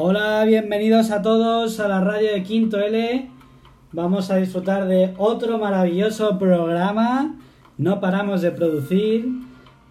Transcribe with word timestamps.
Hola, 0.00 0.44
bienvenidos 0.44 1.10
a 1.10 1.22
todos 1.22 1.80
a 1.80 1.88
la 1.88 2.00
radio 2.00 2.32
de 2.32 2.44
Quinto 2.44 2.78
L. 2.78 3.28
Vamos 3.90 4.30
a 4.30 4.36
disfrutar 4.36 4.86
de 4.86 5.12
otro 5.18 5.58
maravilloso 5.58 6.38
programa. 6.38 7.34
No 7.78 7.98
paramos 7.98 8.40
de 8.40 8.52
producir, 8.52 9.28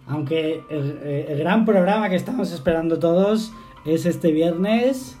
aunque 0.06 0.62
el, 0.70 0.96
el 1.02 1.38
gran 1.38 1.66
programa 1.66 2.08
que 2.08 2.16
estamos 2.16 2.52
esperando 2.52 2.98
todos 2.98 3.52
es 3.84 4.06
este 4.06 4.32
viernes, 4.32 5.18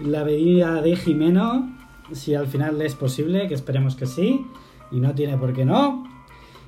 la 0.00 0.22
venida 0.22 0.82
de 0.82 0.96
Jimeno, 0.96 1.74
si 2.12 2.34
al 2.34 2.46
final 2.46 2.82
es 2.82 2.94
posible, 2.94 3.48
que 3.48 3.54
esperemos 3.54 3.96
que 3.96 4.04
sí, 4.04 4.46
y 4.90 5.00
no 5.00 5.14
tiene 5.14 5.38
por 5.38 5.54
qué 5.54 5.64
no. 5.64 6.04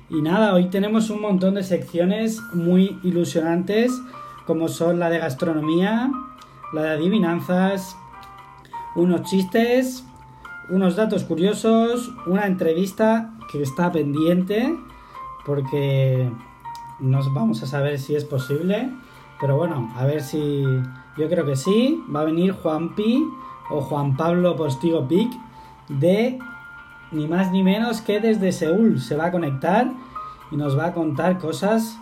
Y 0.09 0.23
nada, 0.23 0.55
hoy 0.55 0.69
tenemos 0.71 1.11
un 1.11 1.21
montón 1.21 1.53
de 1.53 1.61
secciones 1.61 2.41
muy 2.51 2.97
ilusionantes, 3.03 3.91
como 4.47 4.69
son 4.69 4.97
la 4.97 5.11
de 5.11 5.19
gastronomía, 5.19 6.09
la 6.73 6.83
de 6.83 6.89
adivinanzas, 6.89 7.97
unos 8.95 9.23
chistes, 9.23 10.05
unos 10.69 10.95
datos 10.95 11.23
curiosos, 11.23 12.11
una 12.25 12.45
entrevista 12.45 13.33
que 13.51 13.61
está 13.61 13.91
pendiente, 13.91 14.77
porque 15.45 16.31
nos 16.99 17.33
vamos 17.33 17.63
a 17.63 17.65
saber 17.65 17.99
si 17.99 18.15
es 18.15 18.25
posible. 18.25 18.89
Pero 19.39 19.57
bueno, 19.57 19.91
a 19.95 20.05
ver 20.05 20.21
si. 20.21 20.63
Yo 21.17 21.29
creo 21.29 21.45
que 21.45 21.55
sí. 21.55 22.03
Va 22.13 22.21
a 22.21 22.25
venir 22.25 22.51
Juan 22.51 22.95
Pi 22.95 23.25
o 23.69 23.81
Juan 23.81 24.15
Pablo 24.15 24.55
Postigo 24.55 25.07
Pic 25.07 25.31
de 25.87 26.37
ni 27.11 27.27
más 27.27 27.51
ni 27.51 27.63
menos 27.63 28.01
que 28.01 28.19
desde 28.19 28.51
Seúl. 28.51 28.99
Se 28.99 29.15
va 29.15 29.27
a 29.27 29.31
conectar 29.31 29.91
y 30.51 30.57
nos 30.57 30.77
va 30.77 30.87
a 30.87 30.93
contar 30.93 31.39
cosas 31.39 31.97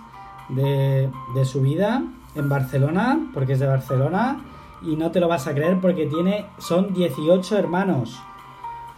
de, 0.49 1.09
de 1.35 1.45
su 1.45 1.61
vida 1.61 2.03
en 2.35 2.49
Barcelona, 2.49 3.19
porque 3.33 3.53
es 3.53 3.59
de 3.59 3.67
Barcelona. 3.67 4.39
Y 4.81 4.95
no 4.95 5.11
te 5.11 5.19
lo 5.19 5.27
vas 5.27 5.47
a 5.47 5.53
creer 5.53 5.79
porque 5.81 6.05
tiene. 6.05 6.45
Son 6.57 6.93
18 6.93 7.57
hermanos. 7.57 8.19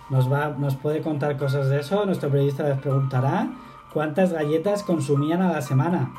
Nos, 0.09 0.31
va, 0.31 0.49
nos 0.49 0.75
puede 0.75 1.01
contar 1.01 1.37
cosas 1.37 1.69
de 1.69 1.79
eso. 1.79 2.05
Nuestro 2.05 2.29
periodista 2.29 2.63
les 2.63 2.79
preguntará 2.79 3.49
cuántas 3.93 4.33
galletas 4.33 4.83
consumían 4.83 5.41
a 5.41 5.51
la 5.51 5.61
semana. 5.61 6.11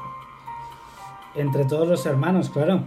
Entre 1.35 1.65
todos 1.65 1.89
los 1.89 2.07
hermanos, 2.07 2.51
claro. 2.51 2.83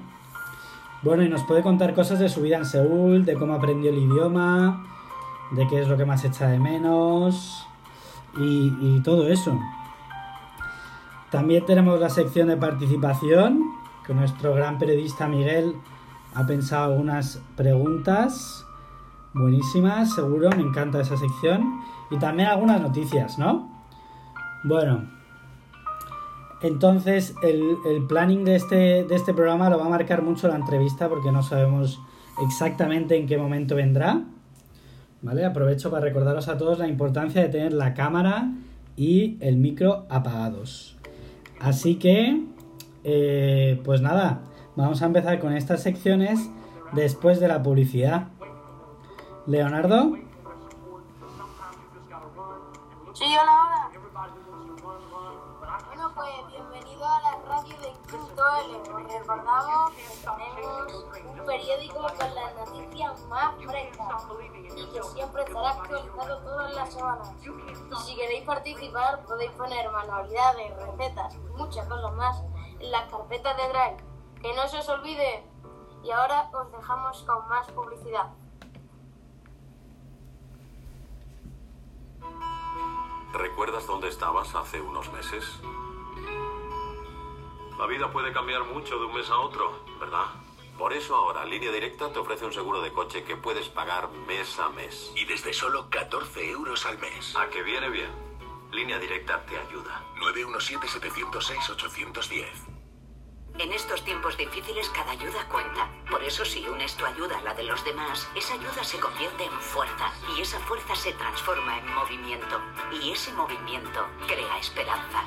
Bueno, 1.01 1.23
y 1.23 1.29
nos 1.29 1.43
puede 1.43 1.61
contar 1.61 1.93
cosas 1.93 2.19
de 2.19 2.29
su 2.29 2.41
vida 2.41 2.57
en 2.57 2.65
Seúl, 2.65 3.25
de 3.25 3.33
cómo 3.33 3.53
aprendió 3.53 3.91
el 3.91 3.97
idioma, 3.97 4.85
de 5.51 5.67
qué 5.67 5.81
es 5.81 5.87
lo 5.87 5.97
que 5.97 6.05
más 6.05 6.23
echa 6.23 6.47
de 6.47 6.59
menos 6.59 7.67
y, 8.37 8.73
y 8.79 9.01
todo 9.03 9.27
eso. 9.27 9.59
También 11.29 11.65
tenemos 11.65 11.99
la 11.99 12.09
sección 12.09 12.47
de 12.47 12.57
participación, 12.57 13.73
que 14.05 14.13
nuestro 14.13 14.53
gran 14.53 14.77
periodista 14.77 15.27
Miguel 15.27 15.75
ha 16.35 16.45
pensado 16.45 16.91
algunas 16.91 17.41
preguntas 17.55 18.65
buenísimas, 19.33 20.13
seguro, 20.13 20.49
me 20.51 20.61
encanta 20.61 21.01
esa 21.01 21.17
sección. 21.17 21.81
Y 22.11 22.17
también 22.17 22.49
algunas 22.49 22.81
noticias, 22.81 23.39
¿no? 23.39 23.71
Bueno, 24.63 25.09
entonces 26.61 27.35
el, 27.41 27.77
el, 27.85 28.05
planning 28.05 28.45
de 28.45 28.55
este, 28.55 29.03
de 29.03 29.15
este 29.15 29.33
programa 29.33 29.69
lo 29.69 29.79
va 29.79 29.85
a 29.85 29.89
marcar 29.89 30.21
mucho 30.21 30.47
la 30.47 30.55
entrevista 30.55 31.09
porque 31.09 31.31
no 31.31 31.43
sabemos 31.43 31.99
exactamente 32.41 33.17
en 33.17 33.27
qué 33.27 33.37
momento 33.37 33.75
vendrá. 33.75 34.23
¿Vale? 35.21 35.45
Aprovecho 35.45 35.89
para 35.89 36.03
recordaros 36.03 36.49
a 36.49 36.57
todos 36.57 36.79
la 36.79 36.87
importancia 36.87 37.41
de 37.41 37.47
tener 37.47 37.73
la 37.73 37.93
cámara 37.93 38.51
y 38.97 39.37
el 39.39 39.55
micro 39.55 40.05
apagados. 40.09 40.97
Así 41.59 41.95
que, 41.95 42.43
eh, 43.05 43.79
pues 43.85 44.01
nada, 44.01 44.41
vamos 44.75 45.01
a 45.01 45.05
empezar 45.05 45.39
con 45.39 45.55
estas 45.55 45.83
secciones 45.83 46.49
después 46.93 47.39
de 47.39 47.47
la 47.47 47.61
publicidad. 47.61 48.27
Leonardo. 49.45 50.15
Sí, 53.13 53.25
hola, 53.25 53.59
hola. 53.61 53.89
Bueno, 55.87 56.11
pues 56.15 56.29
bienvenido 56.49 57.05
a 57.05 57.21
la 57.21 57.31
radio 57.47 57.77
de 57.77 57.91
Quinto 58.09 58.43
L. 58.65 58.77
Os 58.77 59.13
recordamos 59.13 59.91
que 59.91 60.03
tenemos 60.23 61.05
un 61.39 61.45
periódico 61.45 61.99
con 61.99 62.35
las 62.35 62.55
noticias 62.55 63.25
más 63.27 63.55
frescas 63.55 64.27
y 64.75 64.85
que 64.91 65.03
siempre 65.03 65.43
estará 65.43 65.69
actualizado 65.69 66.37
todas 66.39 66.73
las 66.73 66.93
semanas. 66.93 67.31
Y 67.41 67.95
si 67.95 68.15
queréis 68.15 68.45
participar, 68.45 69.23
podéis 69.25 69.51
poner 69.51 69.91
manualidades, 69.91 70.71
recetas 70.77 71.35
y 71.35 71.57
muchas 71.57 71.87
cosas 71.87 72.13
más 72.13 72.43
en 72.79 72.91
las 72.91 73.11
carpetas 73.11 73.57
de 73.57 73.63
Drive. 73.69 74.12
Que 74.43 74.53
no 74.53 74.67
se 74.67 74.77
os 74.77 74.87
olvide. 74.89 75.43
Y 76.03 76.11
ahora 76.11 76.51
os 76.53 76.71
dejamos 76.71 77.23
con 77.23 77.47
más 77.47 77.65
publicidad. 77.71 78.31
¿Recuerdas 83.31 83.87
dónde 83.87 84.09
estabas 84.09 84.53
hace 84.53 84.79
unos 84.81 85.09
meses? 85.13 85.45
La 87.79 87.87
vida 87.87 88.11
puede 88.11 88.33
cambiar 88.33 88.65
mucho 88.65 88.99
de 88.99 89.05
un 89.05 89.13
mes 89.13 89.29
a 89.29 89.39
otro, 89.39 89.79
¿verdad? 89.99 90.25
Por 90.77 90.91
eso 90.91 91.15
ahora 91.15 91.45
Línea 91.45 91.71
Directa 91.71 92.11
te 92.11 92.19
ofrece 92.19 92.45
un 92.45 92.51
seguro 92.51 92.81
de 92.81 92.91
coche 92.91 93.23
que 93.23 93.37
puedes 93.37 93.69
pagar 93.69 94.09
mes 94.27 94.59
a 94.59 94.67
mes. 94.69 95.13
Y 95.15 95.23
desde 95.23 95.53
solo 95.53 95.89
14 95.89 96.51
euros 96.51 96.85
al 96.85 96.99
mes. 96.99 97.33
¿A 97.37 97.49
que 97.49 97.63
viene 97.63 97.87
bien? 97.89 98.11
Línea 98.71 98.99
Directa 98.99 99.45
te 99.45 99.57
ayuda. 99.57 100.03
917-706-810. 100.19 102.72
En 103.59 103.71
estos 103.71 104.03
tiempos 104.03 104.35
difíciles 104.35 104.89
cada 104.89 105.11
ayuda 105.11 105.47
cuenta. 105.47 105.87
Por 106.09 106.23
eso 106.23 106.43
si 106.43 106.67
unes 106.67 106.95
tu 106.95 107.05
ayuda 107.05 107.37
a 107.37 107.41
la 107.43 107.53
de 107.53 107.63
los 107.63 107.83
demás, 107.85 108.27
esa 108.35 108.55
ayuda 108.55 108.83
se 108.83 108.99
convierte 108.99 109.45
en 109.45 109.61
fuerza. 109.61 110.11
Y 110.35 110.41
esa 110.41 110.59
fuerza 110.61 110.95
se 110.95 111.13
transforma 111.13 111.77
en 111.77 111.93
movimiento. 111.93 112.59
Y 112.91 113.11
ese 113.11 113.31
movimiento 113.33 114.07
crea 114.27 114.57
esperanza. 114.57 115.23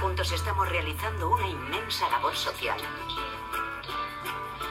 Juntos 0.00 0.32
estamos 0.32 0.68
realizando 0.68 1.28
una 1.28 1.46
inmensa 1.46 2.08
labor 2.10 2.36
social 2.36 2.78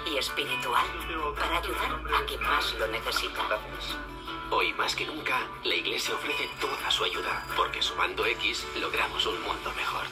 y 0.05 0.17
espiritual 0.17 0.85
para 1.39 1.57
ayudar 1.57 2.01
a 2.13 2.25
quien 2.25 2.43
más 2.43 2.73
lo 2.73 2.87
necesita. 2.87 3.41
Hoy 4.49 4.73
más 4.73 4.93
que 4.93 5.05
nunca, 5.05 5.47
la 5.63 5.75
Iglesia 5.75 6.13
ofrece 6.15 6.49
toda 6.59 6.91
su 6.91 7.05
ayuda, 7.05 7.45
porque 7.55 7.81
sumando 7.81 8.25
X 8.25 8.67
logramos 8.75 9.25
un 9.25 9.41
mundo 9.41 9.71
mejor. 9.77 10.05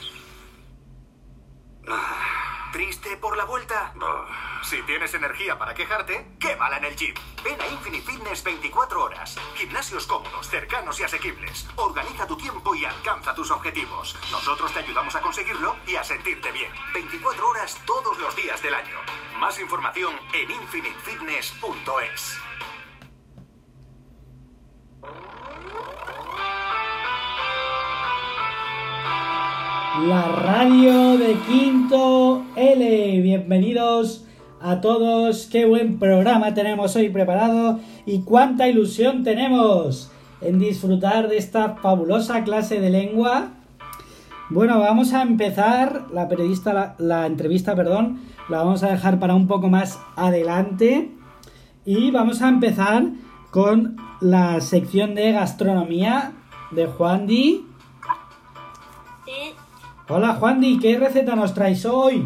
¿Triste 2.71 3.17
por 3.17 3.35
la 3.35 3.45
vuelta? 3.45 3.93
Si 4.61 4.81
tienes 4.83 5.13
energía 5.15 5.57
para 5.57 5.73
quejarte, 5.73 6.35
quémala 6.39 6.77
en 6.77 6.85
el 6.85 6.95
gym. 6.95 7.15
Ven 7.43 7.59
a 7.59 7.67
Infinite 7.67 8.05
Fitness 8.05 8.43
24 8.43 9.03
horas. 9.03 9.35
Gimnasios 9.55 10.05
cómodos, 10.05 10.47
cercanos 10.47 10.99
y 10.99 11.03
asequibles. 11.03 11.67
Organiza 11.77 12.27
tu 12.27 12.37
tiempo 12.37 12.75
y 12.75 12.85
alcanza 12.85 13.33
tus 13.33 13.49
objetivos. 13.49 14.15
Nosotros 14.31 14.71
te 14.71 14.79
ayudamos 14.79 15.15
a 15.15 15.21
conseguirlo 15.21 15.77
y 15.87 15.95
a 15.95 16.03
sentirte 16.03 16.51
bien. 16.51 16.71
24 16.93 17.47
horas 17.47 17.81
todos 17.85 18.19
los 18.19 18.35
días 18.35 18.61
del 18.61 18.75
año. 18.75 18.99
Más 19.39 19.59
información 19.59 20.13
en 20.33 20.51
infinitefitness.es. 20.51 22.48
La 30.07 30.21
radio 30.27 31.17
de 31.17 31.35
Quinto 31.47 32.45
L. 32.55 33.21
Bienvenidos 33.21 34.23
a 34.61 34.79
todos. 34.79 35.47
Qué 35.47 35.65
buen 35.65 35.99
programa 35.99 36.53
tenemos 36.53 36.95
hoy 36.95 37.09
preparado 37.09 37.79
y 38.05 38.21
cuánta 38.21 38.69
ilusión 38.69 39.23
tenemos 39.23 40.09
en 40.39 40.57
disfrutar 40.57 41.27
de 41.27 41.37
esta 41.37 41.75
fabulosa 41.75 42.45
clase 42.45 42.79
de 42.79 42.89
lengua. 42.91 43.49
Bueno, 44.49 44.79
vamos 44.79 45.13
a 45.13 45.21
empezar 45.21 46.05
la 46.13 46.29
periodista, 46.29 46.95
la, 46.97 47.25
entrevista, 47.25 47.75
perdón, 47.75 48.21
la 48.47 48.59
vamos 48.59 48.83
a 48.83 48.91
dejar 48.91 49.19
para 49.19 49.35
un 49.35 49.47
poco 49.47 49.67
más 49.67 49.99
adelante 50.15 51.11
y 51.83 52.11
vamos 52.11 52.41
a 52.41 52.47
empezar 52.47 53.03
con 53.51 53.97
la 54.21 54.61
sección 54.61 55.13
de 55.13 55.33
gastronomía 55.33 56.31
de 56.71 56.85
Juan 56.87 57.27
Di. 57.27 57.65
Hola 60.09 60.35
Juan 60.35 60.59
Di, 60.59 60.79
¿qué 60.79 60.97
receta 60.97 61.35
nos 61.35 61.53
traes 61.53 61.85
hoy? 61.85 62.17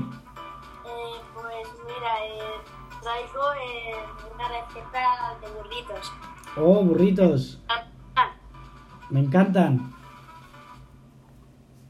eh, 0.85 1.21
pues 1.33 1.67
mira, 1.85 2.25
eh, 2.25 2.61
traigo 3.01 3.53
eh, 3.53 3.95
una 4.33 4.47
receta 4.47 5.37
de 5.41 5.49
burritos. 5.51 6.11
Oh, 6.55 6.83
burritos, 6.83 7.59
Ah, 7.67 8.31
me 9.09 9.19
encantan. 9.19 9.93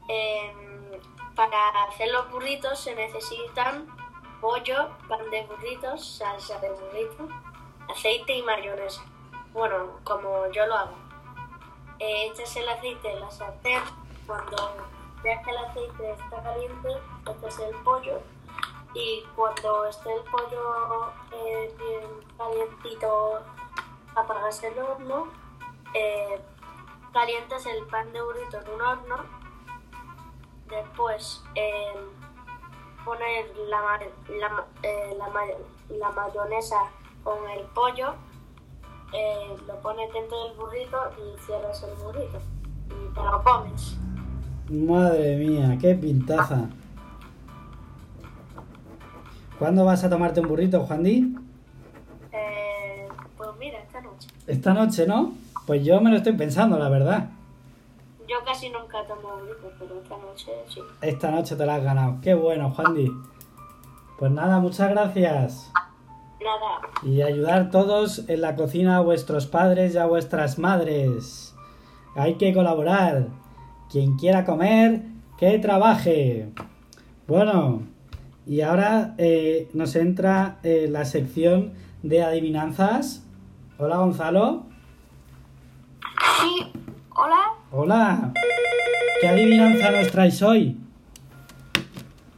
eh, 0.08 1.00
para 1.36 1.84
hacer 1.88 2.08
los 2.12 2.30
burritos 2.30 2.78
se 2.78 2.94
necesitan 2.94 3.86
pollo, 4.40 4.90
pan 5.08 5.30
de 5.30 5.46
burritos, 5.46 6.16
salsa 6.18 6.58
de 6.60 6.70
burrito, 6.70 7.28
aceite 7.88 8.36
y 8.36 8.42
mayonesa. 8.42 9.02
Bueno, 9.52 10.00
como 10.02 10.50
yo 10.52 10.66
lo 10.66 10.74
hago. 10.74 10.94
Eh, 12.00 12.26
echas 12.32 12.56
el 12.56 12.68
aceite 12.68 13.12
en 13.12 13.20
la 13.20 13.30
sartén. 13.30 13.80
Cuando 14.26 14.56
veas 15.24 15.42
que 15.42 15.50
el 15.50 15.56
aceite 15.56 16.12
está 16.12 16.42
caliente, 16.42 16.88
echas 17.22 17.58
el 17.58 17.74
pollo 17.76 18.20
y 18.94 19.24
cuando 19.34 19.86
esté 19.86 20.12
el 20.12 20.22
pollo 20.24 21.12
eh, 21.32 21.74
bien 21.78 22.10
calientito, 22.38 23.40
apagas 24.14 24.62
el 24.62 24.78
horno, 24.78 25.28
eh, 25.94 26.40
calientas 27.12 27.66
el 27.66 27.84
pan 27.86 28.12
de 28.12 28.22
burrito 28.22 28.60
en 28.60 28.70
un 28.70 28.80
horno, 28.82 29.16
después 30.68 31.42
eh, 31.54 32.06
pones 33.04 33.56
la, 33.68 33.80
la, 34.28 34.66
eh, 34.82 35.16
la, 35.18 35.96
la 35.96 36.10
mayonesa 36.10 36.90
con 37.24 37.48
el 37.48 37.64
pollo, 37.68 38.14
eh, 39.12 39.56
lo 39.66 39.80
pones 39.80 40.12
dentro 40.12 40.44
del 40.44 40.56
burrito 40.56 40.98
y 41.18 41.40
cierras 41.40 41.82
el 41.82 41.94
burrito 41.94 42.38
y 42.88 43.14
te 43.14 43.22
lo 43.22 43.42
comes. 43.42 43.96
Madre 44.74 45.36
mía, 45.36 45.78
qué 45.80 45.94
pintaza. 45.94 46.68
¿Cuándo 49.58 49.84
vas 49.84 50.02
a 50.02 50.10
tomarte 50.10 50.40
un 50.40 50.48
burrito, 50.48 50.80
Juan 50.80 51.04
Di? 51.04 51.36
Eh, 52.32 53.06
pues 53.36 53.50
mira, 53.58 53.78
esta 53.78 54.00
noche. 54.00 54.28
Esta 54.48 54.74
noche, 54.74 55.06
¿no? 55.06 55.32
Pues 55.64 55.84
yo 55.84 56.00
me 56.00 56.10
lo 56.10 56.16
estoy 56.16 56.32
pensando, 56.32 56.76
la 56.76 56.88
verdad. 56.88 57.28
Yo 58.28 58.36
casi 58.44 58.68
nunca 58.68 59.06
tomo 59.06 59.36
burrito, 59.36 59.70
pero 59.78 60.00
esta 60.02 60.16
noche 60.16 60.52
sí. 60.68 60.80
Esta 61.00 61.30
noche 61.30 61.54
te 61.54 61.64
la 61.64 61.76
has 61.76 61.84
ganado. 61.84 62.18
Qué 62.20 62.34
bueno, 62.34 62.70
Juan 62.70 62.94
Di. 62.94 63.12
Pues 64.18 64.32
nada, 64.32 64.58
muchas 64.58 64.90
gracias. 64.90 65.70
Nada, 66.40 66.80
Y 67.04 67.22
ayudar 67.22 67.70
todos 67.70 68.28
en 68.28 68.40
la 68.40 68.56
cocina 68.56 68.96
a 68.96 69.00
vuestros 69.00 69.46
padres 69.46 69.94
y 69.94 69.98
a 69.98 70.06
vuestras 70.06 70.58
madres. 70.58 71.54
Hay 72.16 72.34
que 72.34 72.52
colaborar. 72.52 73.28
Quien 73.90 74.16
quiera 74.16 74.44
comer, 74.44 75.02
que 75.38 75.58
trabaje. 75.58 76.48
Bueno, 77.26 77.82
y 78.46 78.60
ahora 78.60 79.14
eh, 79.18 79.68
nos 79.72 79.96
entra 79.96 80.58
eh, 80.62 80.86
la 80.90 81.04
sección 81.04 81.72
de 82.02 82.22
adivinanzas. 82.22 83.24
Hola 83.78 83.96
Gonzalo. 83.96 84.66
Sí, 86.40 86.72
hola. 87.14 87.52
Hola. 87.70 88.32
¿Qué 89.20 89.28
adivinanza 89.28 89.90
nos 89.90 90.10
traes 90.10 90.42
hoy? 90.42 90.78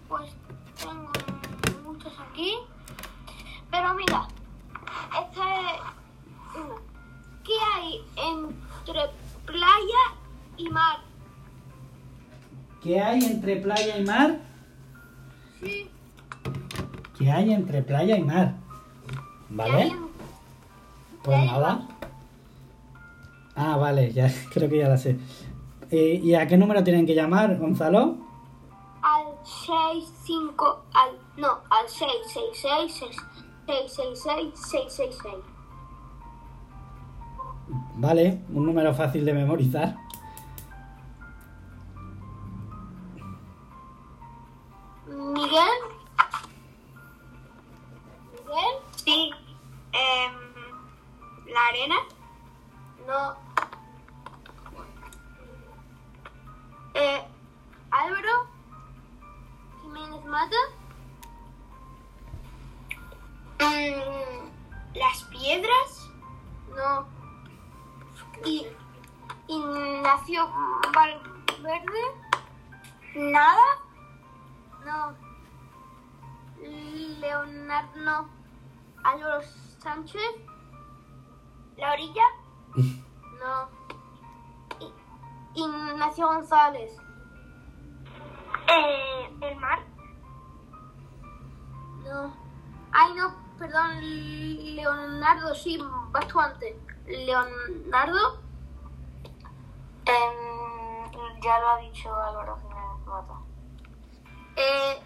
Pues 0.09 0.31
tengo 0.81 1.11
muchos 1.85 2.13
aquí. 2.21 2.55
Pero 3.71 3.95
mira, 3.95 4.29
esta 5.21 5.61
es 5.61 5.81
una. 6.55 6.77
¿Qué 7.45 7.53
hay 7.75 8.01
entre 8.17 9.01
playa 9.45 10.03
y 10.57 10.69
mar? 10.71 11.06
¿Qué 12.87 13.01
hay 13.01 13.19
entre 13.25 13.57
playa 13.57 13.99
y 13.99 14.05
mar? 14.05 14.39
Sí. 15.61 15.91
¿Qué 17.19 17.33
hay 17.33 17.53
entre 17.53 17.83
playa 17.83 18.17
y 18.17 18.23
mar? 18.23 18.55
¿Qué 19.49 19.61
hay 19.61 19.91
¿Vale? 19.91 19.93
Pues 21.25 21.25
¿Qué 21.25 21.35
hay 21.35 21.47
nada. 21.49 21.89
Ah, 23.57 23.77
vale, 23.77 24.13
ya 24.13 24.33
creo 24.53 24.71
que 24.71 24.79
ya 24.79 24.89
la 24.89 24.99
sé. 24.99 25.19
Eh, 25.91 26.21
¿Y 26.23 26.35
a 26.35 26.47
qué 26.47 26.57
número 26.57 26.85
tienen 26.85 27.07
que 27.07 27.17
llamar, 27.17 27.59
Gonzalo? 27.59 28.19
Al 29.03 29.25
65, 29.45 30.85
al, 30.95 31.11
no, 31.39 31.59
al 31.69 31.89
666, 31.89 33.17
666, 33.67 34.53
666. 34.55 35.35
Vale, 37.97 38.43
un 38.53 38.65
número 38.65 38.95
fácil 38.95 39.25
de 39.25 39.35
memorizar. 39.35 40.06
Miguel. 45.33 45.79
Miguel. 48.33 48.75
Sí. 48.97 49.31
Em, 49.93 50.33
¿La 51.53 51.67
arena? 51.67 51.97
No. 53.07 53.37
Eh, 56.95 57.25
Álvaro. 57.91 58.47
Jiménez 59.83 60.25
Mata. 60.27 60.57
Mm, 63.59 64.95
¿Las 64.95 65.23
piedras? 65.25 66.11
No. 66.75 67.07
Y 68.45 68.67
Ignacio 69.49 70.51
Valverde. 70.95 72.03
¿Nada? 73.15 73.86
Leonardo. 77.67 78.01
No. 78.01 78.29
Álvaro 79.03 79.43
Sánchez. 79.79 80.23
¿La 81.77 81.93
orilla? 81.93 82.25
No. 83.37 83.69
Ignacio 85.55 86.27
González. 86.27 86.97
Eh, 88.67 89.37
¿El 89.43 89.57
mar? 89.57 89.81
No. 92.03 92.35
Ay, 92.93 93.13
no, 93.15 93.35
perdón. 93.59 94.01
Leonardo, 94.75 95.55
sí, 95.55 95.79
bastante. 96.11 96.81
Leonardo. 97.07 98.41
Em, 100.07 101.43
ya 101.43 101.61
lo 101.61 101.69
ha 101.69 101.79
dicho 101.81 102.15
Álvaro 102.15 102.57
Jiménez 102.57 103.07
Mata. 103.07 103.35
Eh, 104.57 105.03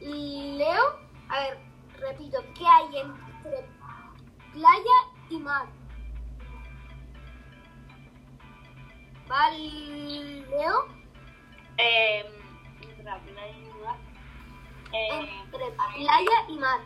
Leo, 0.00 0.84
a 1.28 1.40
ver, 1.40 1.69
repito, 2.00 2.38
¿qué 2.56 2.66
hay 2.66 2.96
entre 2.96 3.68
playa 4.52 4.96
y 5.28 5.38
mar? 5.38 5.66
¿Va 9.30 9.50
Leo? 9.50 10.86
Eh, 11.78 12.24
entre 12.82 13.04
la 13.04 13.18
playa 13.18 13.56
y 13.56 13.84
mar. 13.84 13.96
Eh, 14.92 15.30
Entre 15.44 15.70
playa 15.70 16.48
y 16.48 16.58
mar. 16.58 16.80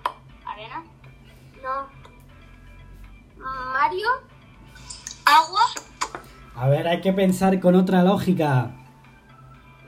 arena. 0.46 0.84
No. 1.62 1.88
Mario. 3.72 4.08
Agua. 5.24 5.62
A 6.56 6.68
ver, 6.68 6.86
hay 6.86 7.00
que 7.00 7.12
pensar 7.12 7.58
con 7.60 7.74
otra 7.74 8.02
lógica. 8.02 8.70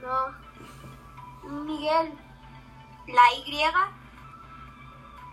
No. 0.01 1.63
Miguel. 1.63 2.11
La 3.07 3.33
Y. 3.35 3.96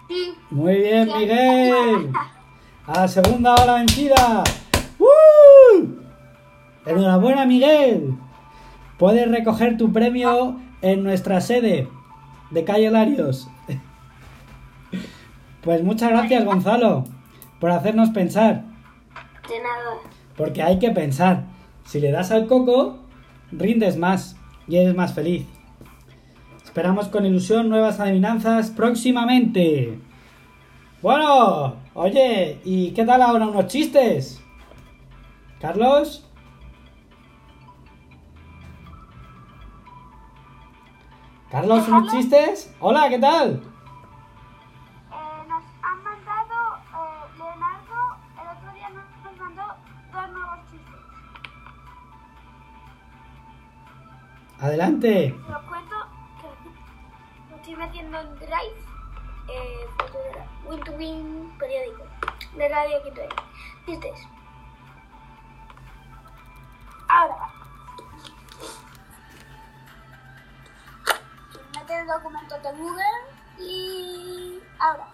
Sí. 0.08 0.34
Muy 0.50 0.76
bien, 0.76 1.08
Miguel. 1.16 2.12
A 2.86 3.00
la 3.00 3.08
segunda 3.08 3.54
hora 3.54 3.74
vencida. 3.74 4.44
¡Uh! 4.98 5.86
Enhorabuena, 6.84 7.46
Miguel. 7.46 8.14
Puedes 8.98 9.30
recoger 9.30 9.78
tu 9.78 9.92
premio 9.92 10.60
en 10.82 11.02
nuestra 11.02 11.40
sede 11.40 11.88
de 12.50 12.64
Calle 12.64 12.90
Larios. 12.90 13.48
Pues 15.62 15.82
muchas 15.82 16.10
gracias, 16.10 16.44
Gonzalo, 16.44 17.04
por 17.58 17.70
hacernos 17.70 18.10
pensar. 18.10 18.64
De 19.48 19.58
nada. 19.62 19.96
Porque 20.36 20.62
hay 20.62 20.78
que 20.78 20.90
pensar. 20.90 21.44
Si 21.86 22.00
le 22.00 22.10
das 22.10 22.30
al 22.32 22.46
coco, 22.46 22.98
rindes 23.50 23.96
más 23.96 24.36
y 24.68 24.76
eres 24.76 24.94
más 24.94 25.14
feliz. 25.14 25.46
Esperamos 26.74 27.06
con 27.06 27.24
ilusión 27.24 27.68
nuevas 27.68 28.00
adivinanzas 28.00 28.70
próximamente. 28.70 29.96
Bueno, 31.02 31.76
oye, 31.94 32.58
¿y 32.64 32.90
qué 32.90 33.04
tal 33.04 33.22
ahora 33.22 33.46
unos 33.46 33.68
chistes? 33.68 34.42
Carlos. 35.60 36.28
Carlos, 41.48 41.86
unos 41.86 42.10
chistes. 42.10 42.74
Hola, 42.80 43.08
¿qué 43.08 43.20
tal? 43.20 43.62
Eh, 54.64 55.34
estoy 57.64 57.76
metiendo 57.76 58.20
en 58.20 58.34
Drive, 58.36 58.84
eh, 59.48 59.86
Win 60.68 60.80
to 60.84 60.92
Win 60.92 61.56
periódico, 61.58 62.04
de 62.56 62.68
Radio 62.68 63.02
Quinto 63.04 63.20
L. 63.22 63.34
Chistes. 63.86 64.20
Ahora. 67.08 67.48
Mete 71.74 72.00
el 72.00 72.06
documento 72.06 72.54
de 72.58 72.72
Google 72.72 73.04
y 73.58 74.60
ahora. 74.78 75.08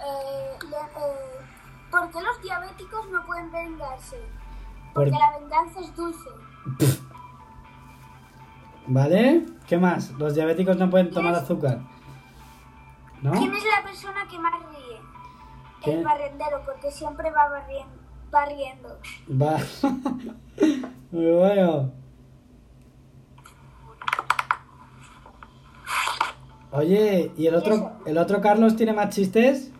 Eh, 0.00 0.58
le- 0.68 0.76
eh, 0.76 1.46
¿Por 1.92 2.10
qué 2.10 2.20
los 2.20 2.42
diabéticos 2.42 3.08
no 3.10 3.24
pueden 3.26 3.52
vengarse? 3.52 4.20
Porque 4.92 5.10
Por- 5.12 5.20
la 5.20 5.38
venganza 5.38 5.80
es 5.80 5.94
dulce. 5.94 6.30
¿Vale? 8.86 9.46
¿Qué 9.66 9.78
más? 9.78 10.10
Los 10.12 10.34
diabéticos 10.34 10.76
no 10.76 10.90
pueden 10.90 11.10
tomar 11.10 11.34
azúcar. 11.34 11.80
¿No? 13.22 13.32
¿Quién 13.32 13.54
es 13.54 13.64
la 13.64 13.82
persona 13.84 14.26
que 14.28 14.38
más 14.38 14.52
ríe? 14.70 15.00
¿Qué? 15.84 15.92
El 15.98 16.04
barrendero, 16.04 16.62
porque 16.64 16.90
siempre 16.90 17.30
va 17.30 17.48
barriendo. 17.48 17.94
barriendo. 18.30 18.98
Va. 19.30 19.58
Muy 21.10 21.32
bueno. 21.32 21.92
Oye, 26.72 27.32
¿y 27.36 27.46
el 27.46 27.54
otro, 27.56 27.92
el 28.06 28.16
otro 28.16 28.40
Carlos 28.40 28.76
tiene 28.76 28.92
más 28.92 29.14
chistes? 29.14 29.72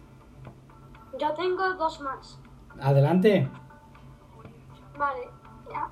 Yo 1.19 1.33
tengo 1.35 1.75
dos 1.75 2.01
más. 2.01 2.41
Adelante. 2.81 3.49
Vale. 4.99 5.30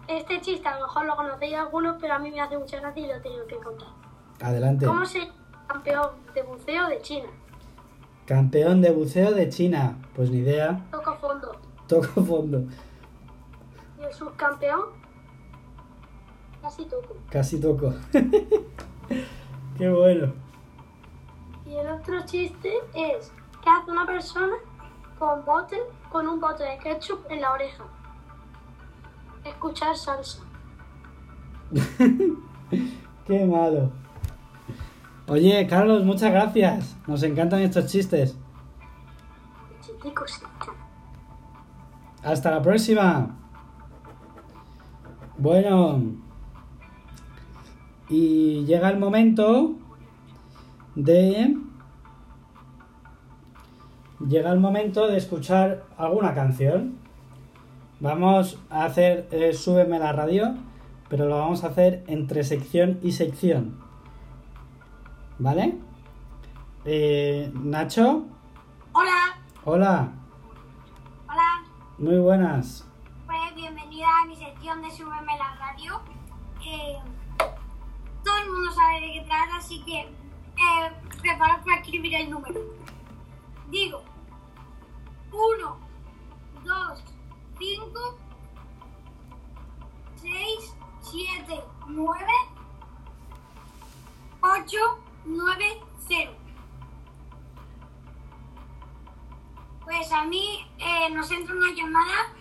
Este 0.06 0.40
chiste 0.40 0.66
a 0.66 0.78
lo 0.78 0.86
mejor 0.86 1.06
lo 1.06 1.16
conocéis 1.16 1.54
algunos, 1.54 1.96
pero 2.00 2.14
a 2.14 2.18
mí 2.18 2.30
me 2.30 2.40
hace 2.40 2.58
mucha 2.58 2.80
gracia 2.80 3.04
y 3.04 3.08
lo 3.08 3.20
tengo 3.20 3.46
que 3.46 3.56
contar. 3.56 3.88
Adelante. 4.40 4.86
¿Cómo 4.86 5.04
se 5.04 5.20
llama 5.20 5.34
campeón 5.66 6.10
de 6.34 6.42
buceo 6.42 6.88
de 6.88 7.00
China? 7.02 7.28
Campeón 8.26 8.80
de 8.80 8.90
buceo 8.90 9.32
de 9.32 9.48
China. 9.48 9.96
Pues 10.14 10.30
ni 10.30 10.38
idea. 10.38 10.84
Toco 10.90 11.14
fondo. 11.16 11.52
Toco 11.86 12.22
fondo. 12.22 12.62
Y 13.98 14.04
el 14.04 14.12
subcampeón, 14.12 14.86
casi 16.62 16.84
toco. 16.84 17.16
Casi 17.30 17.60
toco. 17.60 17.94
Qué 19.78 19.88
bueno. 19.88 20.32
Y 21.66 21.74
el 21.76 21.88
otro 21.88 22.20
chiste 22.24 22.72
es, 22.94 23.32
¿qué 23.62 23.70
hace 23.70 23.90
una 23.90 24.06
persona 24.06 24.54
con, 25.18 25.44
bote, 25.44 25.78
con 26.10 26.26
un 26.26 26.40
bote 26.40 26.64
de 26.64 26.78
ketchup 26.78 27.24
en 27.30 27.40
la 27.40 27.52
oreja? 27.52 27.84
Escuchar 29.48 29.96
salsa. 29.96 30.40
Qué 33.26 33.44
malo. 33.46 33.90
Oye, 35.26 35.66
Carlos, 35.66 36.04
muchas 36.04 36.30
gracias. 36.32 36.96
Nos 37.06 37.22
encantan 37.22 37.60
estos 37.60 37.86
chistes. 37.86 38.36
Hasta 42.22 42.50
la 42.50 42.62
próxima. 42.62 43.36
Bueno. 45.36 46.02
Y 48.08 48.64
llega 48.64 48.88
el 48.88 48.98
momento 48.98 49.76
de... 50.94 51.56
Llega 54.26 54.50
el 54.50 54.60
momento 54.60 55.06
de 55.06 55.16
escuchar 55.16 55.84
alguna 55.96 56.34
canción. 56.34 56.98
Vamos 58.00 58.58
a 58.70 58.84
hacer 58.84 59.28
eh, 59.32 59.52
Súbeme 59.52 59.98
la 59.98 60.12
radio, 60.12 60.54
pero 61.08 61.26
lo 61.26 61.38
vamos 61.38 61.64
a 61.64 61.68
hacer 61.68 62.04
entre 62.06 62.44
sección 62.44 63.00
y 63.02 63.12
sección. 63.12 63.80
¿Vale? 65.38 65.76
Eh, 66.84 67.50
Nacho, 67.54 68.24
Hola, 68.92 69.38
hola, 69.64 70.12
hola. 71.28 71.64
muy 71.98 72.18
buenas. 72.18 72.86
Pues 73.26 73.54
bienvenida 73.54 74.06
a 74.22 74.26
mi 74.26 74.36
sección 74.36 74.80
de 74.82 74.90
Súbeme 74.90 75.36
la 75.36 75.54
radio. 75.56 76.00
Eh, 76.64 76.98
todo 78.24 78.36
el 78.44 78.50
mundo 78.50 78.70
sabe 78.72 79.00
de 79.00 79.12
qué 79.12 79.20
trata, 79.26 79.56
así 79.58 79.82
que 79.84 80.00
eh, 80.00 80.92
preparaos 81.20 81.64
para 81.64 81.80
escribir 81.80 82.14
el 82.14 82.30
número. 82.30 82.60
Digo, 83.70 84.02
1, 85.32 85.76
2, 86.64 87.04
5, 87.58 88.18
6, 90.22 90.76
7, 91.02 91.64
9, 91.88 92.24
8, 94.40 94.76
9, 95.24 95.80
0. 96.06 96.32
Pues 99.84 100.12
a 100.12 100.24
mí 100.24 100.70
eh, 100.78 101.10
nos 101.10 101.30
entra 101.30 101.54
una 101.54 101.72
llamada 101.72 102.32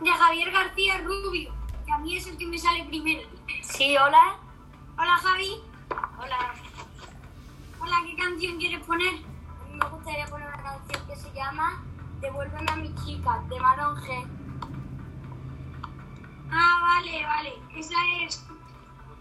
de 0.00 0.10
Javier 0.10 0.50
García 0.50 0.98
Rubio, 0.98 1.52
que 1.86 1.92
a 1.92 1.98
mí 1.98 2.16
es 2.16 2.26
el 2.26 2.36
que 2.36 2.46
me 2.46 2.58
sale 2.58 2.84
primero. 2.84 3.28
Sí, 3.62 3.96
hola. 3.96 4.38
Hola 4.96 5.16
Javi, 5.18 5.60
Hola. 6.18 6.54
hola, 7.80 7.96
¿qué 8.06 8.16
canción 8.16 8.58
quieres 8.58 8.84
poner? 8.86 9.14
A 9.14 9.68
mí 9.68 9.76
me 9.76 9.88
gustaría 9.88 10.26
poner 10.26 10.48
una 10.48 10.62
canción 10.62 11.06
que 11.06 11.16
se 11.16 11.32
llama 11.32 11.82
Devuélveme 12.20 12.70
a 12.70 12.76
mi 12.76 12.94
chica, 13.04 13.42
de 13.48 13.60
Maron 13.60 13.96
G. 13.96 14.33
Vale, 16.94 17.26
vale, 17.26 17.52
esa 17.76 17.96
es 18.22 18.46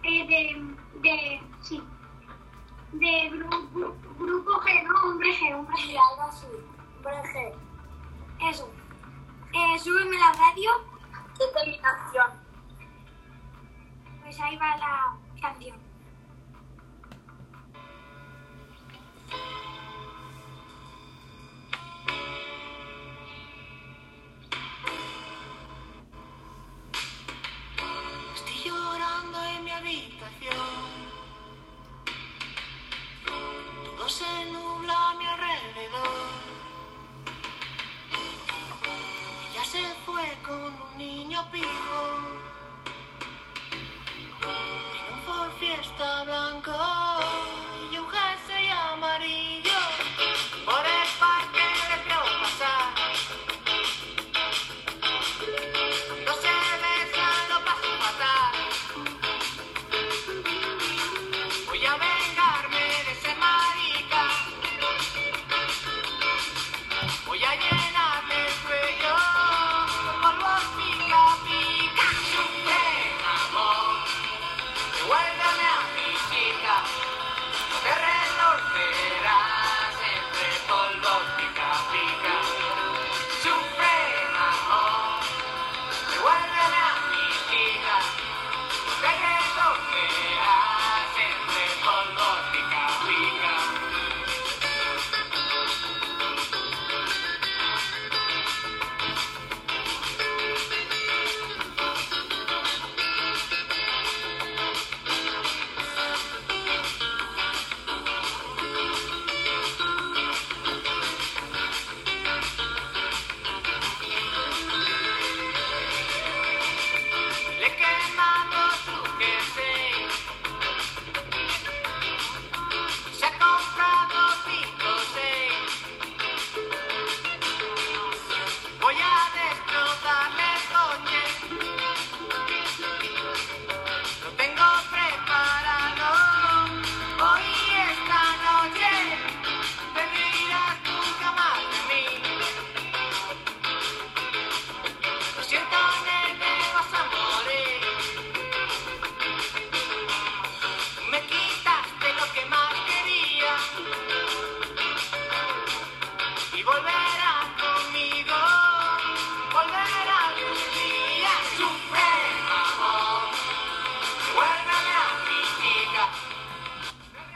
eh, 0.04 0.28
de, 0.28 0.76
de, 1.02 1.42
sí, 1.62 1.82
de 2.92 3.32
gru- 3.32 3.70
gru- 3.74 3.96
grupo 4.20 4.52
G, 4.62 4.84
no, 4.84 5.10
hombre 5.10 5.34
G, 5.36 5.56
hombre 5.58 5.76
G, 5.78 5.98
algo 5.98 6.22
así. 6.30 6.46
Hombre 6.98 7.24
G. 7.34 8.48
eso. 8.50 8.70
Eh, 9.54 9.80
súbeme 9.80 10.18
la 10.18 10.32
radio, 10.34 10.72
mi 11.66 11.80
canción. 11.80 12.28
pues 14.22 14.40
ahí 14.40 14.56
va 14.58 14.78
la 14.78 15.18
canción. 15.42 15.78
Todo 33.86 34.10
se 34.10 34.46
nubla 34.52 35.10
a 35.10 35.14
mi 35.16 35.26
alrededor. 35.26 36.10
Ella 39.52 39.66
se 39.66 39.84
fue 40.06 40.26
con 40.44 40.62
un 40.64 40.98
niño 40.98 41.40
pijo. 41.52 41.93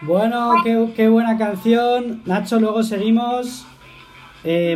Bueno, 0.01 0.53
qué, 0.63 0.93
qué 0.95 1.09
buena 1.09 1.37
canción. 1.37 2.21
Nacho, 2.25 2.59
luego 2.59 2.83
seguimos. 2.83 3.65
Eh, 4.43 4.75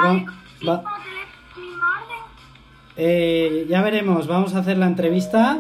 eh, 2.98 3.66
ya 3.70 3.82
veremos, 3.84 4.28
vamos 4.28 4.56
a 4.56 4.60
hacer 4.60 4.78
la 4.78 4.88
entrevista. 4.88 5.60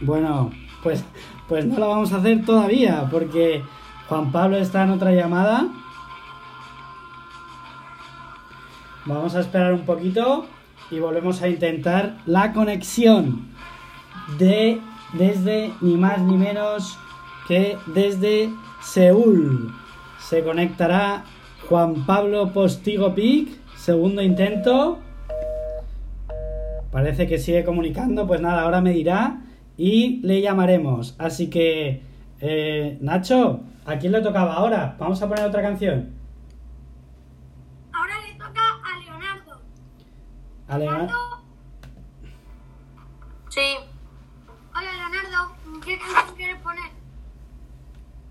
Bueno, 0.00 0.52
pues, 0.84 1.04
pues 1.48 1.66
no 1.66 1.78
la 1.78 1.86
vamos 1.86 2.12
a 2.12 2.18
hacer 2.18 2.44
todavía 2.44 3.08
porque 3.10 3.62
Juan 4.08 4.30
Pablo 4.30 4.56
está 4.56 4.84
en 4.84 4.90
otra 4.90 5.10
llamada. 5.10 5.66
Vamos 9.04 9.34
a 9.34 9.40
esperar 9.40 9.74
un 9.74 9.84
poquito 9.84 10.46
y 10.92 11.00
volvemos 11.00 11.42
a 11.42 11.48
intentar 11.48 12.18
la 12.24 12.52
conexión 12.52 13.48
de 14.38 14.80
desde 15.12 15.72
ni 15.80 15.96
más 15.96 16.20
ni 16.20 16.36
menos 16.36 16.98
que 17.48 17.76
desde 17.86 18.50
Seúl. 18.80 19.74
Se 20.18 20.42
conectará 20.42 21.24
Juan 21.68 22.06
Pablo 22.06 22.52
Postigo 22.52 23.14
Pic, 23.14 23.48
segundo 23.76 24.22
intento. 24.22 24.98
Parece 26.90 27.26
que 27.26 27.38
sigue 27.38 27.64
comunicando, 27.64 28.26
pues 28.26 28.40
nada, 28.40 28.62
ahora 28.62 28.80
me 28.80 28.92
dirá 28.92 29.42
y 29.76 30.20
le 30.22 30.40
llamaremos. 30.40 31.14
Así 31.18 31.48
que, 31.48 32.02
eh, 32.40 32.98
Nacho, 33.00 33.60
¿a 33.86 33.96
quién 33.96 34.12
le 34.12 34.20
tocaba 34.20 34.54
ahora? 34.54 34.96
Vamos 34.98 35.22
a 35.22 35.28
poner 35.28 35.44
otra 35.44 35.62
canción. 35.62 36.10
Ahora 37.92 38.14
le 38.26 38.34
toca 38.34 38.60
a 38.60 38.98
Leonardo. 38.98 39.60
A 40.68 40.78
Leonardo. 40.78 41.06
Leonardo, 41.06 41.40
Sí, 43.48 43.60
hola 44.76 44.92
Leonardo, 44.92 45.56
¿qué 45.84 45.98
canción 45.98 46.36
quieres 46.36 46.60
poner? 46.62 46.90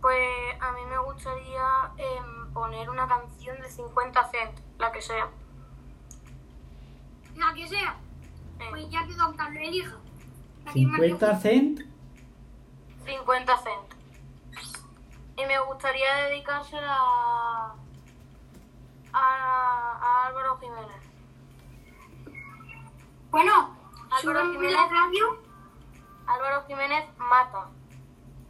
Pues 0.10 0.28
a 0.60 0.72
mí 0.72 0.82
me 0.90 0.98
gustaría 0.98 1.92
em, 1.98 2.52
poner 2.52 2.90
una 2.90 3.08
canción 3.08 3.62
de 3.62 3.70
50 3.70 4.24
Cent, 4.32 4.60
la 4.80 4.92
que 4.92 5.04
sea. 5.04 5.30
La 7.36 7.54
que 7.54 7.68
sea. 7.68 7.96
Eh, 8.60 8.66
Pues 8.72 8.90
ya 8.90 9.06
que 9.06 9.14
Don 9.14 9.38
Carlos 9.38 9.62
elija. 9.62 9.98
La 10.66 10.74
que 10.74 10.82
más 10.88 11.00
le 11.00 11.08
50 11.10 11.30
guste. 11.34 11.50
cent. 11.50 11.80
50 13.06 13.58
Cent. 13.58 13.94
Y 15.38 15.46
me 15.46 15.60
gustaría 15.60 16.16
dedicársela 16.28 16.96
a, 16.98 17.76
a, 19.14 20.00
a 20.02 20.26
Álvaro 20.28 20.58
Jiménez. 20.58 21.04
Bueno, 23.30 23.78
Álvaro 24.10 24.52
Jiménez. 24.54 24.74
la 24.74 24.88
radio. 24.88 25.38
Álvaro 26.26 26.66
Jiménez 26.66 27.06
mata. 27.20 27.70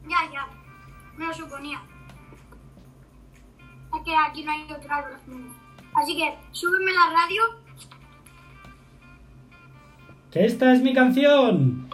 Ya, 0.07 0.19
ya. 0.31 0.47
Me 1.19 1.25
lo 1.25 1.33
suponía. 1.33 1.81
Es 3.93 4.03
que 4.05 4.15
aquí 4.15 4.41
no 4.41 4.51
hay 4.53 4.63
otro 4.63 4.89
Jiménez. 5.25 5.51
Así 5.93 6.15
que 6.15 6.33
súbeme 6.53 6.93
la 6.93 7.11
radio. 7.11 7.41
Que 10.31 10.45
esta 10.45 10.71
es 10.71 10.81
mi 10.81 10.93
canción. 10.93 11.89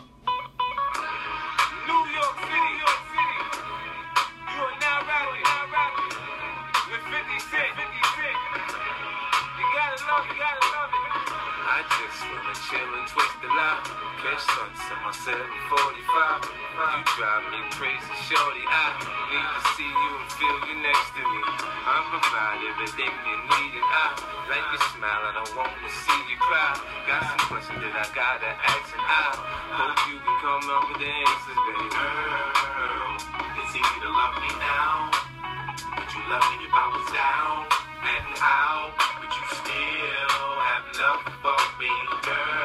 You 16.75 17.07
drive 17.15 17.47
me 17.55 17.63
crazy, 17.71 18.15
shorty. 18.27 18.59
I 18.67 18.99
need 19.31 19.47
to 19.47 19.61
see 19.79 19.87
you 19.87 20.11
and 20.11 20.27
feel 20.35 20.57
you 20.67 20.75
next 20.83 21.07
to 21.15 21.23
me. 21.23 21.41
I'm 21.87 22.03
provide 22.11 22.67
everything 22.67 23.15
you 23.15 23.37
need, 23.47 23.79
and 23.79 23.87
I 23.95 24.11
like 24.51 24.67
your 24.75 24.83
smile. 24.91 25.23
I 25.23 25.39
don't 25.39 25.55
want 25.55 25.71
to 25.71 25.87
see 25.87 26.19
you 26.27 26.35
cry. 26.35 26.75
Got 27.07 27.31
some 27.31 27.47
questions 27.47 27.79
that 27.79 27.95
I 27.95 28.03
gotta 28.11 28.51
ask, 28.59 28.91
and 28.91 29.07
I 29.07 29.23
hope 29.71 30.03
you 30.11 30.19
can 30.19 30.35
come 30.43 30.67
up 30.67 30.83
with 30.91 30.99
the 30.99 31.07
answers, 31.07 31.59
baby. 31.63 31.87
Girl, 31.95 33.23
it's 33.23 33.71
easy 33.71 33.97
to 34.03 34.09
love 34.11 34.35
me 34.43 34.51
now. 34.59 35.15
but 35.95 36.11
you 36.11 36.21
love 36.27 36.43
me 36.43 36.55
if 36.59 36.75
I 36.75 36.85
was 36.91 37.07
down 37.15 37.71
and 38.03 38.27
out? 38.43 38.91
but 38.99 39.31
you 39.31 39.43
still 39.63 40.43
have 40.59 40.85
love 40.99 41.23
for 41.39 41.55
me, 41.79 41.93
girl? 42.19 42.64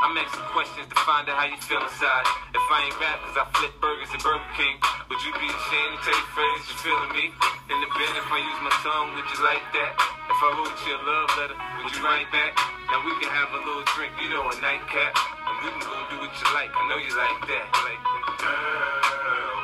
I'm 0.00 0.16
asking 0.16 0.48
questions 0.56 0.88
to 0.88 0.96
find 1.04 1.28
out 1.28 1.36
how 1.36 1.44
you 1.44 1.60
feel 1.60 1.84
inside. 1.84 2.24
If 2.56 2.64
I 2.72 2.88
ain't 2.88 2.96
rap, 2.96 3.20
cause 3.20 3.36
I 3.36 3.44
flip 3.52 3.76
burgers 3.84 4.08
at 4.08 4.24
Burger 4.24 4.48
King, 4.56 4.80
would 5.12 5.20
you 5.20 5.32
be 5.36 5.44
ashamed 5.44 5.92
to 5.92 6.00
tell 6.08 6.16
your 6.16 6.30
friends 6.32 6.60
you're 6.72 6.80
feeling 6.88 7.12
me? 7.12 7.24
In 7.68 7.76
the 7.84 7.90
bed, 7.92 8.12
if 8.16 8.24
I 8.32 8.40
use 8.40 8.60
my 8.64 8.72
tongue, 8.80 9.12
would 9.12 9.28
you 9.28 9.40
like 9.44 9.60
that? 9.76 9.92
If 10.00 10.40
I 10.40 10.48
wrote 10.56 10.72
you 10.88 10.96
a 10.96 11.00
love 11.04 11.30
letter, 11.36 11.56
would 11.84 11.92
you 11.92 12.00
write 12.00 12.32
back? 12.32 12.56
Now 12.88 13.04
we 13.04 13.12
can 13.20 13.28
have 13.28 13.52
a 13.52 13.60
little 13.60 13.84
drink, 13.92 14.16
you 14.24 14.32
know, 14.32 14.48
a 14.48 14.56
nightcap. 14.64 15.12
And 15.20 15.54
we 15.60 15.68
can 15.68 15.84
go 15.84 15.92
do 16.08 16.16
what 16.24 16.32
you 16.32 16.48
like. 16.56 16.72
I 16.72 16.82
know 16.88 16.96
you 16.96 17.12
like 17.12 17.40
that. 17.44 17.66
Like 17.84 18.00
that. 18.00 18.24
Girl, 18.40 19.58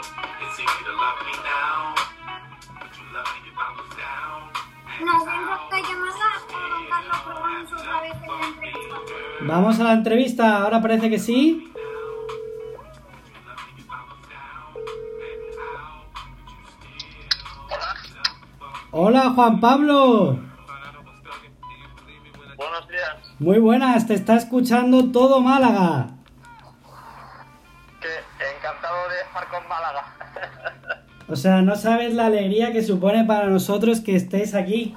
it's 0.44 0.60
easy 0.60 0.82
to 0.84 0.94
love 1.00 1.18
me 1.24 1.34
now. 1.48 2.05
Vamos 9.42 9.78
a 9.78 9.84
la 9.84 9.92
entrevista, 9.92 10.62
ahora 10.62 10.80
parece 10.80 11.10
que 11.10 11.18
sí. 11.18 11.72
Hola 18.90 19.30
Juan 19.34 19.60
Pablo. 19.60 20.38
Buenos 22.56 22.88
días. 22.88 23.16
Muy 23.38 23.58
buenas, 23.58 24.06
te 24.06 24.14
está 24.14 24.36
escuchando 24.36 25.12
todo 25.12 25.40
Málaga. 25.40 26.06
Que 28.00 28.08
encantado 28.56 29.08
de 29.10 29.20
estar 29.20 29.48
con 29.48 29.68
Málaga. 29.68 30.05
O 31.28 31.36
sea, 31.36 31.62
no 31.62 31.76
sabes 31.76 32.14
la 32.14 32.26
alegría 32.26 32.72
que 32.72 32.82
supone 32.82 33.24
para 33.24 33.48
nosotros 33.48 34.00
que 34.00 34.14
estés 34.14 34.54
aquí. 34.54 34.96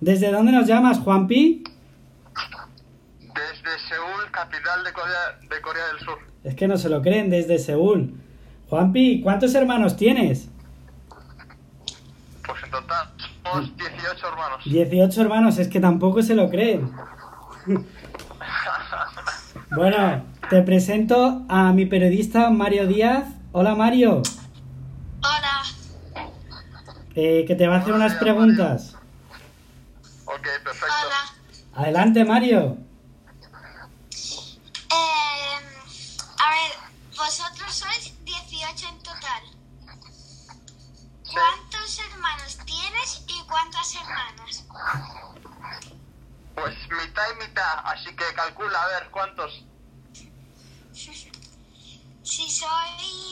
¿Desde 0.00 0.30
dónde 0.30 0.52
nos 0.52 0.66
llamas, 0.66 0.98
Juanpi? 1.00 1.64
Desde 3.20 3.78
Seúl, 3.88 4.30
capital 4.30 4.84
de 4.84 4.92
Corea, 4.92 5.38
de 5.42 5.60
Corea 5.60 5.86
del 5.88 5.98
Sur. 5.98 6.18
Es 6.44 6.54
que 6.54 6.68
no 6.68 6.78
se 6.78 6.88
lo 6.88 7.02
creen, 7.02 7.30
desde 7.30 7.58
Seúl. 7.58 8.14
Juanpi, 8.68 9.22
¿cuántos 9.22 9.54
hermanos 9.54 9.96
tienes? 9.96 10.48
Pues 12.46 12.62
en 12.62 12.70
total 12.70 13.08
somos 13.42 13.76
18 13.76 14.28
hermanos. 14.28 14.64
18 14.64 15.20
hermanos, 15.20 15.58
es 15.58 15.68
que 15.68 15.80
tampoco 15.80 16.22
se 16.22 16.34
lo 16.34 16.48
creen. 16.48 16.90
Bueno, 19.70 20.24
te 20.48 20.62
presento 20.62 21.44
a 21.46 21.72
mi 21.74 21.84
periodista 21.84 22.48
Mario 22.48 22.86
Díaz. 22.86 23.37
Hola 23.60 23.74
Mario, 23.74 24.22
Hola. 25.20 25.64
eh, 27.16 27.44
que 27.44 27.56
te 27.56 27.66
va 27.66 27.74
a 27.74 27.78
hacer 27.80 27.92
unas 27.92 28.14
preguntas. 28.14 28.94
Ok, 30.26 30.46
perfecto. 30.62 30.94
Hola. 31.04 31.34
Adelante 31.74 32.24
Mario. 32.24 32.78
Eh, 34.92 35.58
a 36.38 36.50
ver, 36.50 36.70
vosotros 37.16 37.74
sois 37.74 38.14
18 38.24 38.88
en 38.90 38.98
total. 39.02 39.42
¿Cuántos 41.32 41.98
hermanos 41.98 42.58
tienes 42.64 43.24
y 43.26 43.42
cuántas 43.48 43.92
hermanas? 43.96 44.64
Pues 46.54 46.76
mitad 46.90 47.24
y 47.34 47.44
mitad, 47.44 47.78
así 47.86 48.14
que 48.14 48.24
calcula, 48.36 48.80
a 48.80 48.86
ver, 48.86 49.10
¿cuántos? 49.10 49.64
Si 52.28 52.44
sois 52.50 53.27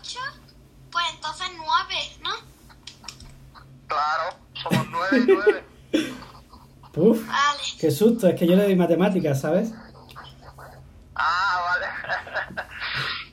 8, 0.00 0.18
pues 0.90 1.04
entonces 1.14 1.46
9, 1.56 1.66
¿no? 2.22 2.30
Claro, 3.86 4.36
somos 4.54 4.86
9 4.90 5.18
y 5.18 5.32
9. 5.32 5.64
Uf, 6.94 7.26
vale. 7.26 7.60
qué 7.80 7.90
susto, 7.90 8.28
es 8.28 8.38
que 8.38 8.46
yo 8.46 8.54
le 8.54 8.64
doy 8.64 8.76
matemáticas, 8.76 9.40
¿sabes? 9.40 9.72
Ah, 11.14 11.62
vale. 11.66 11.86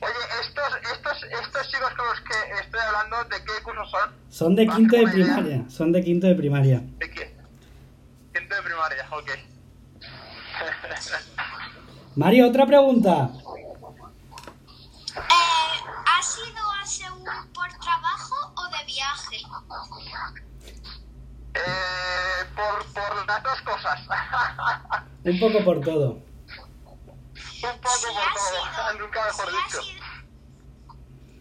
Oye, 0.00 0.14
estos, 0.40 0.92
estos, 0.92 1.22
estos 1.24 1.68
chicos 1.68 1.92
con 1.94 2.06
los 2.06 2.20
que 2.20 2.62
estoy 2.62 2.80
hablando, 2.80 3.24
¿de 3.24 3.36
qué 3.44 3.62
curso 3.62 3.84
son? 3.86 4.14
Son 4.30 4.54
de 4.56 4.66
quinto 4.66 4.96
de 4.96 5.08
primaria, 5.08 5.64
son 5.68 5.92
de 5.92 6.02
quinto 6.02 6.26
de 6.26 6.34
primaria. 6.34 6.82
¿De 6.98 7.10
qué? 7.10 7.36
Quinto 8.32 8.54
de 8.54 8.62
primaria, 8.62 9.06
ok. 9.10 9.30
Mario, 12.16 12.48
otra 12.48 12.66
pregunta. 12.66 13.30
Viaje? 19.00 19.36
Eh, 21.54 22.44
por, 22.54 22.84
por 22.92 23.26
las 23.26 23.42
dos 23.42 23.60
cosas. 23.62 24.00
Un 25.24 25.40
poco 25.40 25.64
por 25.64 25.80
todo. 25.80 26.10
Un 26.12 27.80
poco 27.80 28.08
por 28.14 28.28
todo, 28.40 28.98
nunca 29.00 29.24
mejor 29.24 29.48
si 29.50 29.56
dicho. 29.56 30.04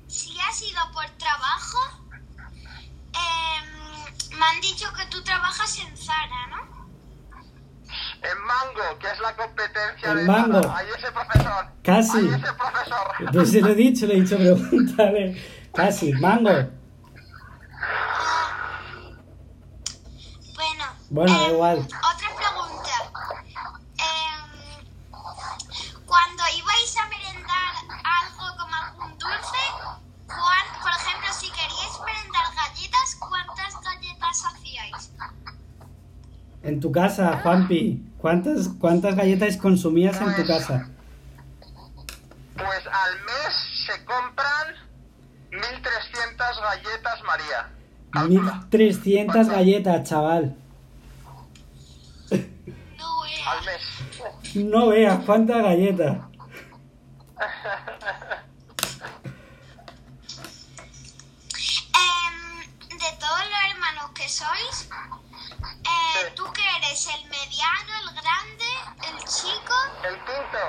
Si 0.07 0.39
has 0.39 0.61
ido 0.61 0.81
por 0.93 1.05
trabajo, 1.11 1.79
em, 3.13 4.37
me 4.37 4.45
han 4.45 4.61
dicho 4.61 4.91
que 4.93 5.05
tú 5.07 5.21
trabajas 5.23 5.79
en 5.79 5.95
Zara, 5.95 6.47
¿no? 6.47 6.79
En 8.21 8.37
Mango, 8.43 8.99
que 8.99 9.07
es 9.07 9.19
la 9.19 9.35
competencia 9.35 10.11
En 10.11 10.17
de 10.17 10.23
Mango. 10.25 10.61
Zara. 10.63 10.77
Ahí 10.77 10.87
ese 10.97 11.11
profesor. 11.11 11.65
Casi. 11.83 12.17
Ahí 12.17 12.27
ese 12.27 12.53
profesor. 12.53 13.31
Pues 13.31 13.51
se 13.51 13.61
lo 13.61 13.67
he 13.69 13.75
dicho, 13.75 14.05
le 14.07 14.17
he 14.17 14.21
dicho, 14.21 14.37
pregúntale. 14.69 15.41
Casi, 15.73 16.11
mango. 16.13 16.78
Bueno, 20.55 20.83
Bueno, 21.09 21.33
da 21.39 21.45
em, 21.45 21.51
igual. 21.53 21.77
otra 21.79 22.29
pregunta. 22.35 22.91
Em, 23.97 24.85
cuando 26.05 26.43
ibais 26.57 26.97
a 26.97 27.05
merendar 27.07 27.73
algo 28.03 28.57
como 28.57 28.75
algún 28.75 29.11
dulce, 29.17 29.63
¿cuán- 30.27 30.81
por 30.81 30.91
ejemplo, 30.91 31.33
si 31.33 31.47
queríais 31.51 31.99
merendar 32.05 32.45
galletas, 32.55 33.15
¿cuántas 33.19 33.73
galletas 33.81 34.45
hacíais? 34.45 35.11
En 36.63 36.79
tu 36.81 36.91
casa, 36.91 37.39
Juanpi. 37.41 38.05
¿Cuántas, 38.17 38.67
¿Cuántas 38.79 39.15
galletas 39.15 39.55
consumías 39.55 40.19
en 40.19 40.35
tu 40.35 40.45
casa? 40.45 40.89
Pues 42.57 42.85
al 42.91 43.21
mes 43.21 43.53
se 43.87 44.03
compran 44.03 44.75
1300 45.51 46.59
galletas 46.59 47.23
María. 47.23 47.58
1300 48.13 49.47
galletas, 49.47 50.09
chaval. 50.09 50.55
Al 52.31 53.65
mes. 53.65 53.81
No 54.55 54.87
veas 54.89 55.23
cuántas 55.25 55.61
galletas. 55.63 56.17
Em, 62.03 62.97
de 62.97 63.11
todos 63.19 63.43
los 63.51 63.61
hermanos 63.71 64.11
que 64.13 64.27
sois, 64.29 64.89
eh, 65.63 66.31
¿tú 66.35 66.43
que 66.53 66.61
eres? 66.77 67.07
¿El 67.07 67.29
mediano, 67.29 67.91
el 68.03 68.09
grande, 68.21 68.71
el 69.09 69.17
chico? 69.25 69.75
El 70.03 70.15
quinto. 70.25 70.63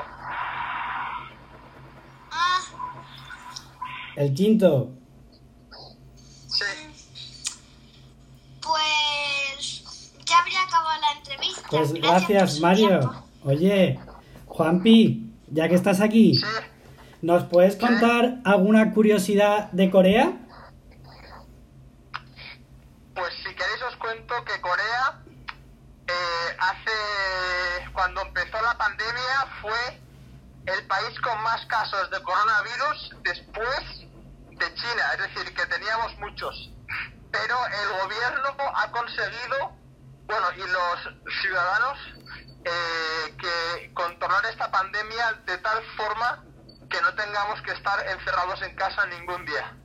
Ah, 2.33 2.61
El 4.17 4.35
quinto. 4.35 4.91
pues 8.63 10.03
ya 10.27 10.39
habría 10.39 10.63
acabado 10.63 11.01
la 11.01 11.13
entrevista. 11.19 11.60
Pues 11.71 11.93
gracias, 11.93 12.61
Mario. 12.61 12.89
tiempo. 12.89 13.29
Oye, 13.45 13.99
Juanpi, 14.47 15.33
ya 15.49 15.69
que 15.69 15.75
estás 15.75 16.01
aquí, 16.01 16.41
¿nos 17.23 17.45
puedes 17.45 17.77
contar 17.77 18.41
alguna 18.45 18.93
curiosidad 18.93 19.71
de 19.73 19.91
Corea? 19.91 20.33
Pues 23.15 23.35
si 23.43 23.55
queréis 23.55 23.83
os 23.89 23.97
cuento 23.97 24.35
que 24.45 24.61
Corea 24.61 25.23
eh, 26.07 26.57
hace 26.59 27.93
cuando 27.93 28.23
empezó 28.23 28.61
la 28.63 28.77
pandemia 28.77 29.47
fue 29.61 30.01
el 30.67 30.87
país 30.87 31.19
con 31.21 31.43
más 31.43 31.65
casos 31.67 32.11
de 32.11 32.23
coronavirus 32.23 33.17
después 33.23 34.11
de 34.51 34.75
China, 34.75 35.03
es 35.15 35.35
decir, 35.35 35.55
que 35.55 35.67
teníamos 35.67 36.19
muchos. 36.19 36.71
Pero 37.31 37.57
el 37.67 38.03
gobierno 38.03 38.49
ha 38.75 38.91
conseguido, 38.91 39.73
bueno, 40.31 40.47
y 40.57 40.61
los 40.61 41.35
ciudadanos, 41.43 41.99
eh, 42.65 43.35
que 43.39 43.93
controlar 43.95 44.45
esta 44.51 44.71
pandemia 44.71 45.43
de 45.47 45.59
tal 45.59 45.79
forma 45.97 46.45
que 46.89 46.99
no 47.03 47.13
tengamos 47.15 47.61
que 47.63 47.73
estar 47.73 47.99
encerrados 48.17 48.63
en 48.63 48.75
casa 48.77 49.03
ningún 49.07 49.45
día. 49.47 49.77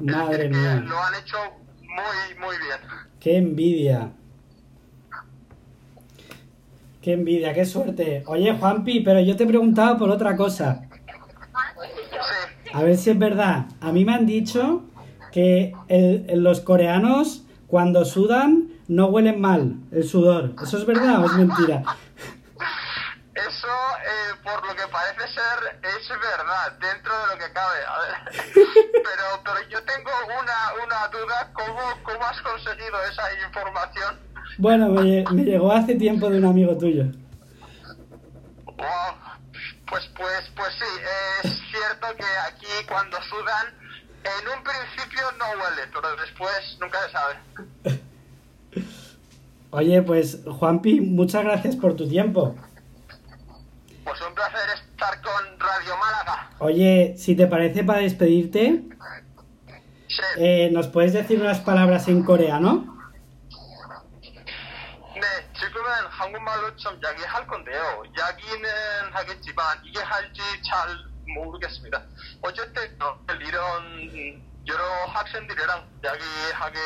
Madre 0.00 0.48
mía, 0.48 0.76
lo 0.86 0.98
han 1.02 1.14
hecho 1.16 1.36
muy, 1.82 2.38
muy 2.38 2.56
bien. 2.58 2.78
qué 3.20 3.36
envidia. 3.36 4.12
Qué 7.02 7.14
envidia, 7.14 7.54
qué 7.54 7.64
suerte. 7.64 8.22
Oye, 8.26 8.56
Juanpi, 8.58 9.00
pero 9.00 9.20
yo 9.20 9.34
te 9.36 9.44
he 9.44 9.46
preguntado 9.46 9.96
por 9.98 10.10
otra 10.10 10.36
cosa. 10.36 10.82
A 12.72 12.82
ver 12.82 12.96
si 12.96 13.10
es 13.10 13.18
verdad. 13.18 13.66
A 13.80 13.90
mí 13.92 14.04
me 14.04 14.14
han 14.14 14.26
dicho 14.26 14.84
que 15.32 15.72
el- 15.88 16.42
los 16.42 16.60
coreanos 16.60 17.44
cuando 17.66 18.04
sudan 18.04 18.69
no 18.90 19.06
huelen 19.06 19.40
mal 19.40 19.74
el 19.92 20.02
sudor. 20.04 20.52
¿Eso 20.62 20.76
es 20.78 20.84
verdad 20.84 21.20
o 21.22 21.26
es 21.26 21.32
mentira? 21.34 21.82
Eso, 23.34 23.68
eh, 24.04 24.34
por 24.42 24.66
lo 24.66 24.74
que 24.74 24.82
parece 24.90 25.20
ser, 25.32 25.78
es 25.82 26.08
verdad, 26.08 26.72
dentro 26.80 27.12
de 27.18 27.26
lo 27.34 27.38
que 27.46 27.52
cabe. 27.52 27.78
A 27.86 27.98
ver. 28.00 28.44
Pero, 28.92 29.42
pero 29.44 29.68
yo 29.68 29.82
tengo 29.84 30.10
una, 30.26 30.84
una 30.84 31.08
duda, 31.08 31.50
¿cómo, 31.52 31.80
¿cómo 32.04 32.24
has 32.26 32.40
conseguido 32.42 32.96
esa 33.10 33.22
información? 33.46 34.18
Bueno, 34.58 34.88
me, 34.88 35.00
lle- 35.02 35.30
me 35.32 35.42
llegó 35.42 35.72
hace 35.72 35.94
tiempo 35.96 36.28
de 36.30 36.38
un 36.38 36.44
amigo 36.44 36.76
tuyo. 36.78 37.04
Wow. 38.64 39.14
Pues, 39.88 40.04
pues, 40.16 40.52
pues 40.56 40.68
sí, 40.78 41.02
es 41.44 41.50
cierto 41.70 42.06
que 42.16 42.24
aquí 42.46 42.86
cuando 42.88 43.16
sudan, 43.22 43.66
en 44.22 44.48
un 44.58 44.62
principio 44.62 45.22
no 45.38 45.44
huele, 45.60 45.82
pero 45.92 46.14
después 46.16 46.76
nunca 46.80 46.98
se 47.06 47.12
sabe. 47.12 47.34
Oye, 49.70 50.02
pues 50.02 50.40
Juanpi, 50.44 51.00
muchas 51.00 51.44
gracias 51.44 51.76
por 51.76 51.94
tu 51.94 52.08
tiempo. 52.08 52.56
Pues 54.04 54.20
un 54.22 54.34
placer 54.34 54.60
estar 54.74 55.20
con 55.22 55.58
Radio 55.60 55.96
Málaga. 55.96 56.50
Oye, 56.58 57.14
si 57.16 57.36
te 57.36 57.46
parece 57.46 57.84
para 57.84 58.00
despedirte, 58.00 58.84
eh, 60.36 60.70
¿nos 60.72 60.88
puedes 60.88 61.12
decir 61.12 61.40
unas 61.40 61.60
palabras 61.60 62.08
en 62.08 62.24
coreano? 62.24 62.90
네, 74.69 74.71
지금은 74.71 74.95
한국말로 75.07 75.25
좀 75.25 75.45
이야기할 75.45 75.75
건데요. 75.85 76.05
이야기는 76.05 76.05
하겠지만 76.05 76.05
이게 76.05 76.05
할지 76.05 76.05
잘 76.05 76.05
모르겠습니다. 76.05 76.05
어쨌든 76.05 76.05
어, 76.05 76.05
이런 76.05 76.25
여러 76.25 76.43
학생들이랑 76.45 76.49
이야기하게 76.63 76.79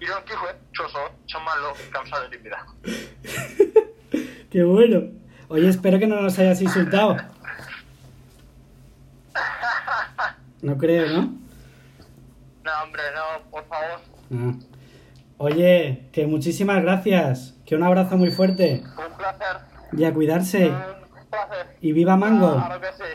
이런 0.00 0.24
기회 0.24 0.60
줘서 0.76 1.10
정말로 1.26 1.72
감사드립니다. 1.92 2.66
Qué 4.50 4.62
bueno. 4.64 5.10
Oye, 5.48 5.68
espero 5.68 5.98
que 5.98 6.06
no 6.06 6.20
nos 6.20 6.38
hayas 6.38 6.60
insultado. 6.60 7.16
No 10.62 10.78
creo, 10.78 11.06
¿no? 11.08 11.22
No, 12.64 12.70
hombre, 12.82 13.02
no, 13.14 13.50
por 13.50 13.64
favor. 13.66 14.00
Ah. 14.32 14.54
Oye, 15.38 16.08
que 16.12 16.26
muchísimas 16.26 16.82
gracias. 16.82 17.54
Que 17.66 17.74
un 17.74 17.82
abrazo 17.82 18.16
muy 18.16 18.30
fuerte. 18.30 18.82
Un 18.84 19.16
placer. 19.16 19.56
Y 19.92 20.04
a 20.04 20.14
cuidarse. 20.14 20.68
Un 20.68 21.28
placer. 21.30 21.76
Y 21.80 21.92
viva 21.92 22.16
Mango. 22.16 22.54
Claro 22.54 22.80
que 22.80 22.92
sí. 22.92 23.10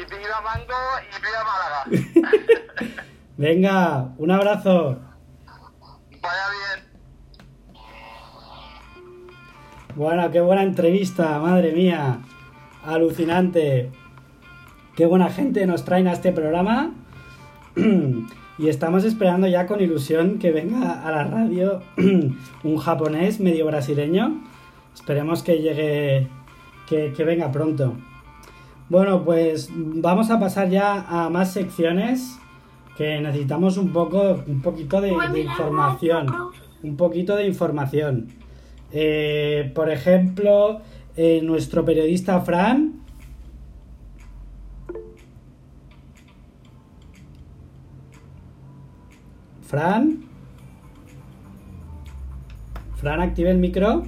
Y 0.00 0.04
viva 0.04 0.40
Mango 0.40 0.82
y 1.04 1.08
viva 1.20 1.44
Málaga. 1.44 1.84
Venga, 3.36 4.14
un 4.16 4.30
abrazo. 4.30 4.98
Vaya 6.22 6.46
bien. 6.56 7.84
Bueno, 9.94 10.30
qué 10.30 10.40
buena 10.40 10.62
entrevista, 10.62 11.38
madre 11.40 11.72
mía. 11.72 12.20
Alucinante. 12.82 13.92
Qué 14.96 15.04
buena 15.04 15.28
gente 15.28 15.66
nos 15.66 15.84
traen 15.84 16.08
a 16.08 16.12
este 16.12 16.32
programa. 16.32 16.92
y 18.58 18.68
estamos 18.68 19.04
esperando 19.04 19.48
ya 19.48 19.66
con 19.66 19.82
ilusión 19.82 20.38
que 20.38 20.50
venga 20.50 21.06
a 21.06 21.10
la 21.10 21.24
radio 21.24 21.82
un 22.64 22.78
japonés 22.78 23.38
medio 23.38 23.66
brasileño. 23.66 24.40
Esperemos 24.94 25.42
que 25.42 25.58
llegue, 25.58 26.28
que, 26.88 27.12
que 27.12 27.24
venga 27.24 27.52
pronto. 27.52 27.96
Bueno, 28.90 29.24
pues 29.24 29.70
vamos 29.72 30.32
a 30.32 30.40
pasar 30.40 30.68
ya 30.68 31.06
a 31.08 31.30
más 31.30 31.52
secciones 31.52 32.36
que 32.96 33.20
necesitamos 33.20 33.76
un 33.76 33.92
poco, 33.92 34.42
un 34.48 34.60
poquito 34.60 35.00
de, 35.00 35.14
de 35.32 35.40
información. 35.42 36.26
Un 36.82 36.96
poquito 36.96 37.36
de 37.36 37.46
información. 37.46 38.26
Eh, 38.90 39.70
por 39.76 39.90
ejemplo, 39.90 40.80
eh, 41.16 41.40
nuestro 41.40 41.84
periodista 41.84 42.40
Fran. 42.40 42.94
Fran. 49.62 50.24
Fran, 52.96 53.20
active 53.20 53.52
el 53.52 53.58
micro. 53.58 54.02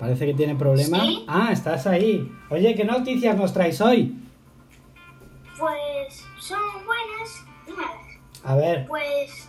Parece 0.00 0.24
que 0.24 0.34
tiene 0.34 0.54
problema. 0.54 0.98
Sí. 1.00 1.24
Ah, 1.28 1.50
estás 1.52 1.86
ahí. 1.86 2.32
Oye, 2.48 2.74
¿qué 2.74 2.84
noticias 2.84 3.36
nos 3.36 3.52
traes 3.52 3.80
hoy? 3.82 4.16
Pues 5.58 6.26
son 6.38 6.58
buenas 6.86 7.44
y 7.68 7.72
malas. 7.72 8.18
A 8.42 8.56
ver, 8.56 8.86
Pues 8.88 9.46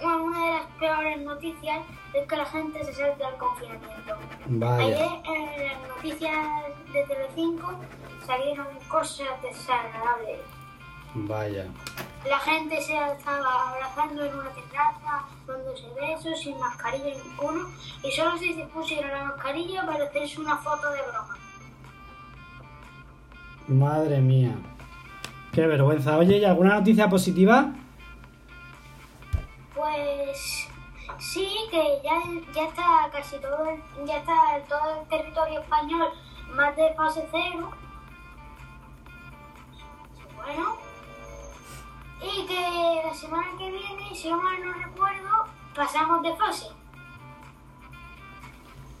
bueno, 0.00 0.22
una 0.22 0.46
de 0.46 0.52
las 0.52 0.66
peores 0.78 1.20
noticias 1.22 1.80
es 2.14 2.28
que 2.28 2.36
la 2.36 2.44
gente 2.46 2.84
se 2.84 2.94
salta 2.94 3.26
al 3.26 3.36
confinamiento. 3.36 4.14
Vaya. 4.46 4.84
Ayer 4.84 5.08
en 5.24 5.66
las 5.68 5.88
noticias 5.88 6.36
de 6.92 7.02
Telecinco 7.04 7.80
salieron 8.24 8.66
cosas 8.88 9.26
desagradables. 9.42 10.38
Vaya. 11.14 11.66
La 12.28 12.38
gente 12.40 12.80
se 12.82 12.92
estaba 12.92 13.70
abrazando 13.70 14.24
en 14.24 14.34
una 14.34 14.50
terraza, 14.50 15.24
dándose 15.46 15.84
besos, 15.94 16.40
sin 16.40 16.58
mascarilla 16.58 17.14
ninguno, 17.24 17.68
y 18.02 18.10
solo 18.10 18.36
si 18.36 18.54
se 18.54 18.64
pusieron 18.66 19.10
la 19.10 19.24
mascarilla 19.24 19.86
para 19.86 20.04
hacerse 20.04 20.40
una 20.40 20.56
foto 20.56 20.90
de 20.90 21.02
broma. 21.02 21.38
Madre 23.68 24.20
mía. 24.20 24.56
Qué 25.52 25.66
vergüenza. 25.66 26.18
Oye, 26.18 26.38
¿y 26.38 26.44
alguna 26.44 26.74
noticia 26.74 27.08
positiva? 27.08 27.72
Pues 29.74 30.68
sí, 31.18 31.48
que 31.70 32.00
ya, 32.02 32.20
ya 32.52 32.68
está 32.68 33.08
casi 33.12 33.38
todo 33.38 33.70
el, 33.70 34.06
ya 34.06 34.18
está 34.18 34.34
todo 34.68 35.00
el 35.00 35.08
territorio 35.08 35.60
español 35.60 36.08
más 36.54 36.76
de 36.76 36.94
fase 36.94 37.26
cero. 37.30 37.70
Bueno. 40.36 40.87
Y 42.22 42.46
que 42.46 43.02
la 43.06 43.14
semana 43.14 43.46
que 43.56 43.70
viene, 43.70 44.14
si 44.14 44.28
no 44.28 44.42
mal 44.42 44.56
no 44.64 44.72
recuerdo, 44.72 45.44
pasamos 45.74 46.22
de 46.22 46.34
fase. 46.36 46.66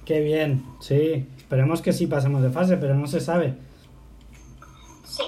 Qué 0.04 0.20
bien. 0.20 0.64
Sí. 0.80 1.26
Esperemos 1.36 1.82
que 1.82 1.92
sí 1.92 2.06
pasemos 2.06 2.42
de 2.42 2.50
fase, 2.50 2.76
pero 2.76 2.94
no 2.94 3.06
se 3.06 3.20
sabe. 3.20 3.56
Sí. 5.04 5.24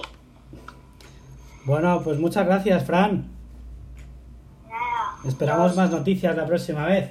Bueno, 1.64 2.02
pues 2.02 2.18
muchas 2.18 2.46
gracias, 2.46 2.84
Fran. 2.84 3.28
Nada. 4.64 5.18
Esperamos 5.26 5.76
más 5.76 5.90
noticias 5.90 6.36
la 6.36 6.46
próxima 6.46 6.86
vez. 6.86 7.10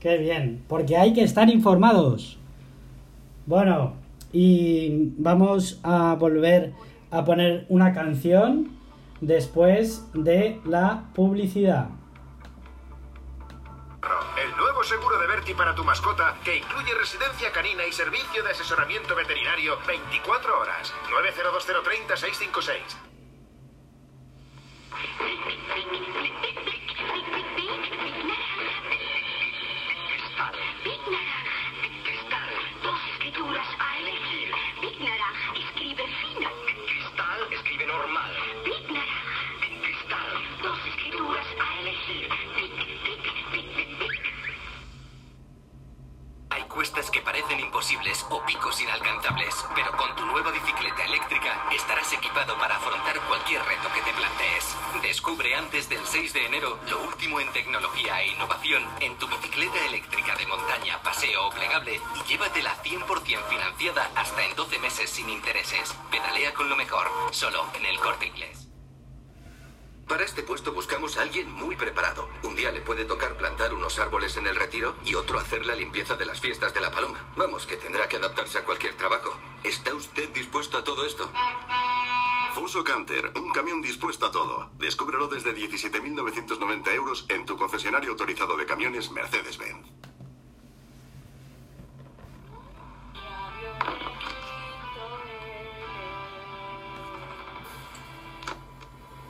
Qué 0.00 0.18
bien, 0.18 0.62
porque 0.68 0.96
hay 0.96 1.12
que 1.12 1.22
estar 1.22 1.48
informados. 1.48 2.38
Bueno, 3.46 3.94
y 4.32 5.12
vamos 5.16 5.80
a 5.82 6.14
volver 6.14 6.72
a 7.10 7.24
poner 7.24 7.66
una 7.68 7.92
canción 7.92 8.73
después 9.26 10.02
de 10.12 10.60
la 10.64 11.04
publicidad. 11.14 11.88
El 14.36 14.56
nuevo 14.56 14.84
seguro 14.84 15.18
de 15.18 15.26
Berti 15.26 15.54
para 15.54 15.74
tu 15.74 15.82
mascota 15.82 16.36
que 16.44 16.58
incluye 16.58 16.94
residencia 16.94 17.50
canina 17.52 17.86
y 17.86 17.92
servicio 17.92 18.42
de 18.42 18.50
asesoramiento 18.50 19.14
veterinario 19.14 19.78
24 19.86 20.60
horas. 20.60 20.92
902030 21.10 22.16
656. 22.16 22.96
Del 56.54 56.60
6 56.60 56.60
de 56.60 56.66
enero 56.66 56.78
lo 56.88 57.02
último 57.02 57.40
en 57.40 57.52
tecnología 57.52 58.22
e 58.22 58.28
innovación 58.28 58.82
en 59.00 59.16
tu 59.18 59.26
bicicleta 59.26 59.86
eléctrica 59.86 60.36
de 60.36 60.46
montaña, 60.46 61.00
paseo 61.02 61.48
o 61.48 61.50
plegable 61.50 62.00
y 62.14 62.28
llévatela 62.28 62.76
100% 62.82 63.48
financiada 63.48 64.10
hasta 64.14 64.44
en 64.44 64.54
12 64.54 64.78
meses 64.78 65.10
sin 65.10 65.28
intereses. 65.30 65.94
Pedalea 66.10 66.54
con 66.54 66.68
lo 66.68 66.76
mejor, 66.76 67.08
solo 67.32 67.66
en 67.74 67.86
el 67.86 67.98
corte 67.98 68.26
inglés. 68.26 68.68
Para 70.08 70.24
este 70.24 70.42
puesto 70.42 70.72
buscamos 70.72 71.16
a 71.16 71.22
alguien 71.22 71.50
muy 71.50 71.76
preparado. 71.76 72.28
Un 72.42 72.54
día 72.54 72.70
le 72.70 72.82
puede 72.82 73.06
tocar 73.06 73.38
plantar 73.38 73.72
unos 73.72 73.98
árboles 73.98 74.36
en 74.36 74.46
el 74.46 74.54
retiro 74.54 74.96
y 75.02 75.14
otro 75.14 75.38
hacer 75.38 75.64
la 75.64 75.74
limpieza 75.74 76.14
de 76.14 76.26
las 76.26 76.40
fiestas 76.40 76.74
de 76.74 76.80
la 76.82 76.90
paloma. 76.90 77.24
Vamos, 77.36 77.66
que 77.66 77.78
tendrá 77.78 78.06
que 78.06 78.16
adaptarse 78.16 78.58
a 78.58 78.64
cualquier 78.64 78.83
Canter, 82.84 83.32
un 83.36 83.50
camión 83.50 83.80
dispuesto 83.80 84.26
a 84.26 84.30
todo. 84.30 84.70
Descúbrelo 84.78 85.26
desde 85.26 85.54
17.990 85.56 86.94
euros 86.94 87.26
en 87.30 87.46
tu 87.46 87.56
concesionario 87.56 88.10
autorizado 88.10 88.56
de 88.56 88.66
camiones 88.66 89.10
Mercedes-Benz. 89.10 89.86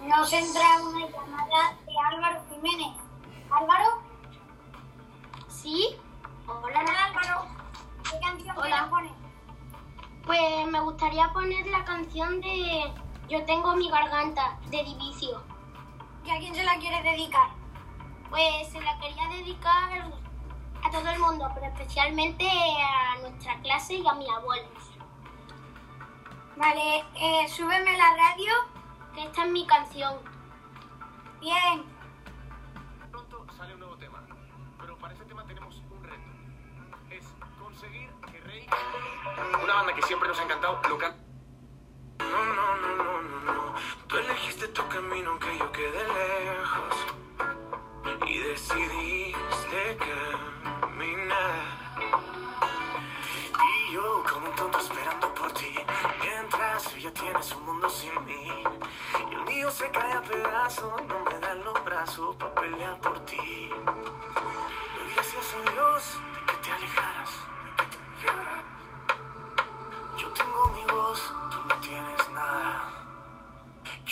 Nos 0.04 0.32
entra 0.32 0.80
una 0.82 1.06
llamada 1.08 1.76
de 1.86 1.92
Álvaro 2.12 2.42
Jiménez. 2.50 2.96
¿Álvaro? 3.50 4.02
¿Sí? 5.48 5.96
Hola, 6.46 6.80
Álvaro. 6.80 7.46
¿Qué 8.02 8.18
canción 8.20 8.58
Hola. 8.58 8.90
poner? 8.90 9.12
Pues 10.26 10.66
me 10.68 10.80
gustaría 10.80 11.32
poner 11.32 11.66
la 11.68 11.84
canción 11.84 12.40
de 12.40 12.92
Yo 13.28 13.42
tengo 13.46 13.74
mi 13.74 13.88
garganta, 13.88 14.58
de 14.70 14.84
Divicio. 14.84 15.42
¿Y 16.24 16.30
a 16.30 16.38
quién 16.38 16.54
se 16.54 16.62
la 16.62 16.78
quiere 16.78 17.02
dedicar? 17.02 17.48
Pues 18.28 18.68
se 18.70 18.80
la 18.80 18.98
quería 18.98 19.28
dedicar 19.28 20.12
a 20.82 20.90
todo 20.90 21.08
el 21.08 21.18
mundo, 21.18 21.50
pero 21.54 21.66
especialmente 21.66 22.46
a 22.46 23.18
nuestra 23.20 23.58
clase 23.62 23.94
y 23.94 24.06
a 24.06 24.12
mi 24.14 24.28
abuelo. 24.28 24.68
Vale, 26.56 27.04
eh, 27.14 27.48
súbeme 27.48 27.96
la 27.96 28.14
radio, 28.14 28.52
que 29.14 29.24
esta 29.24 29.44
es 29.44 29.50
mi 29.50 29.66
canción. 29.66 30.14
Bien. 31.40 31.84
Pronto 33.10 33.46
sale 33.56 33.72
un 33.74 33.80
nuevo 33.80 33.96
tema, 33.96 34.22
pero 34.78 34.98
para 34.98 35.14
ese 35.14 35.24
tema 35.24 35.44
tenemos 35.46 35.82
un 35.90 36.04
reto. 36.04 36.30
Es 37.10 37.24
conseguir 37.58 38.10
que 38.30 38.40
Rey... 38.40 38.66
Una 39.62 39.74
banda 39.74 39.94
que 39.94 40.02
siempre 40.02 40.28
nos 40.28 40.38
ha 40.38 40.44
encantado 40.44 40.80
lo 40.88 40.98
can... 40.98 41.23
No, 42.18 42.44
no, 42.44 42.77
no, 42.77 42.96
no, 42.96 43.22
no, 43.22 43.40
no. 43.53 43.74
Tú 44.07 44.16
elegiste 44.16 44.68
tu 44.68 44.87
camino 44.88 45.38
que 45.38 45.59
yo 45.59 45.72
quedé 45.72 46.05
lejos. 46.05 47.07
Y 48.27 48.38
decidiste 48.38 49.98
caminar. 50.81 51.96
Y 53.68 53.92
yo 53.92 54.24
como 54.31 54.48
un 54.48 54.55
tonto 54.55 54.79
esperando 54.79 55.35
por 55.35 55.53
ti. 55.53 55.74
Mientras 56.20 56.85
tú 56.85 56.96
ya 56.98 57.12
tienes 57.12 57.53
un 57.53 57.64
mundo 57.66 57.88
sin 57.88 58.24
mí. 58.24 58.64
Y 59.31 59.35
el 59.35 59.44
mío 59.44 59.70
se 59.70 59.90
cae 59.90 60.12
a 60.12 60.22
pedazos. 60.22 61.03
No 61.07 61.20
me 61.24 61.38
dan 61.38 61.64
los 61.64 61.85
brazos 61.85 62.37
para 62.37 62.55
pelear 62.55 63.00
por 63.00 63.18
ti. 63.24 63.70
Gracias 65.14 65.55
a 65.55 65.70
Dios 65.70 66.18
de 66.35 66.53
que 66.53 66.57
te 66.62 66.72
alejaras. 66.72 67.31
Yo 70.16 70.29
tengo 70.33 70.68
mi 70.68 70.85
voz, 70.92 71.33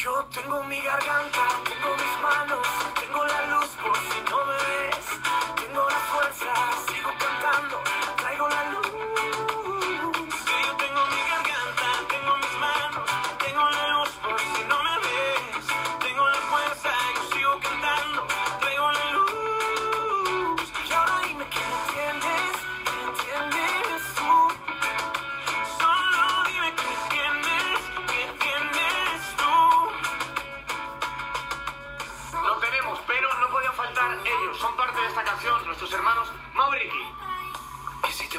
Yo 0.03 0.25
tengo 0.35 0.65
mi 0.65 0.81
garganta, 0.81 1.47
tengo 1.63 1.97
mis 1.97 2.21
manos, 2.21 2.67
tengo 2.99 3.25
la 3.25 3.47
luz 3.47 3.69
por 3.81 3.97
si 3.97 4.21
no 4.29 4.45
me 4.47 4.55
ves. 4.55 5.07
Tengo 5.55 5.89
la 5.89 6.01
fuerza, 6.11 6.53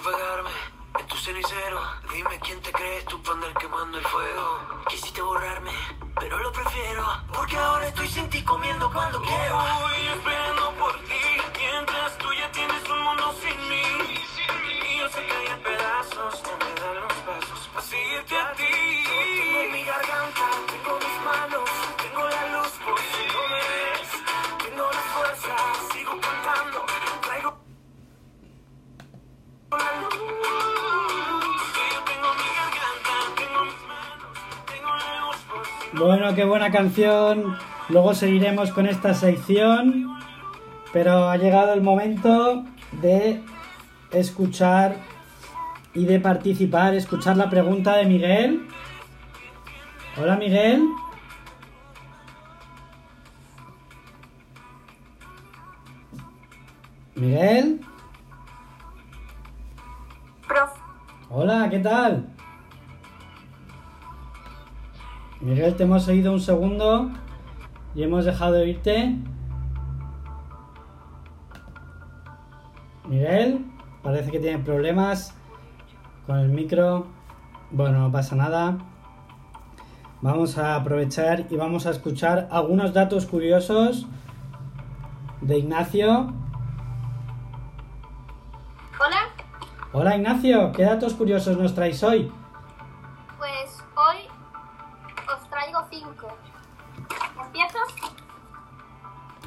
Quisiste 0.04 0.18
pagarme 0.18 0.50
en 1.00 1.08
tu 1.08 1.16
cenicero. 1.16 1.80
Dime 2.12 2.40
quién 2.40 2.62
te 2.62 2.72
crees 2.74 3.06
tú 3.06 3.22
para 3.24 3.36
andar 3.36 3.54
quemando 3.54 3.98
el 3.98 4.06
fuego. 4.06 4.84
Quisiste 4.90 5.22
borrarme 5.22 5.72
pero 6.20 6.38
lo 6.40 6.52
prefiero. 6.52 7.06
Porque 7.34 7.58
ahora 7.58 7.88
estoy 7.88 8.08
sin 8.10 8.30
ti 8.30 8.44
comiendo 8.44 8.92
cuando 8.92 9.22
quiero. 9.22 9.56
Voy 9.56 10.08
esperando 10.16 10.74
por 10.80 10.94
ti, 11.06 11.24
mientras 11.58 12.18
tú 12.18 12.34
ya 12.34 12.52
tienes 12.52 12.90
un 12.90 13.02
mundo 13.02 13.36
sin 13.42 13.70
mí. 13.70 13.84
Y 14.92 15.00
yo 15.00 15.10
sé 15.10 15.26
que 15.26 15.34
hay 15.34 15.60
pedazos, 15.64 16.44
no 16.44 16.58
me 16.58 16.82
dan 16.82 16.96
los 17.02 17.14
pasos 17.14 17.70
para 17.74 17.86
seguirte 17.86 18.38
a 18.38 18.54
ti. 18.54 18.64
Tengo 18.64 19.72
mi 19.72 19.84
garganta, 19.84 20.50
Bueno, 35.96 36.34
qué 36.34 36.44
buena 36.44 36.72
canción. 36.72 37.56
Luego 37.90 38.16
seguiremos 38.16 38.72
con 38.72 38.88
esta 38.88 39.14
sección. 39.14 40.18
Pero 40.92 41.30
ha 41.30 41.38
llegado 41.38 41.74
el 41.74 41.82
momento 41.82 42.64
de 43.02 43.42
escuchar 44.12 44.96
y 45.94 46.06
de 46.06 46.20
participar, 46.20 46.96
escuchar 46.96 47.38
la 47.38 47.50
pregunta 47.50 47.96
de 47.98 48.06
Miguel. 48.06 48.68
Hola 50.20 50.36
Miguel. 50.36 50.84
Miguel. 57.16 57.82
Profe, 60.48 60.80
Hola, 61.30 61.68
¿qué 61.70 61.80
tal? 61.80 62.33
Miguel, 65.44 65.76
te 65.76 65.84
hemos 65.84 66.08
oído 66.08 66.32
un 66.32 66.40
segundo 66.40 67.12
y 67.94 68.04
hemos 68.04 68.24
dejado 68.24 68.54
de 68.54 68.62
oírte. 68.62 69.18
Miguel, 73.10 73.66
parece 74.02 74.32
que 74.32 74.40
tiene 74.40 74.60
problemas 74.60 75.36
con 76.26 76.40
el 76.40 76.48
micro. 76.48 77.08
Bueno, 77.72 78.00
no 78.00 78.10
pasa 78.10 78.38
nada. 78.38 78.78
Vamos 80.22 80.58
a 80.58 80.78
aprovechar 80.78 81.46
y 81.50 81.58
vamos 81.58 81.88
a 81.88 81.90
escuchar 81.90 82.48
algunos 82.50 82.94
datos 82.94 83.26
curiosos 83.26 84.08
de 85.42 85.58
Ignacio. 85.58 86.34
Hola, 88.98 89.28
Hola 89.92 90.16
Ignacio, 90.16 90.72
¿qué 90.72 90.84
datos 90.84 91.14
curiosos 91.16 91.58
nos 91.58 91.76
traéis 91.76 92.02
hoy? 92.02 92.32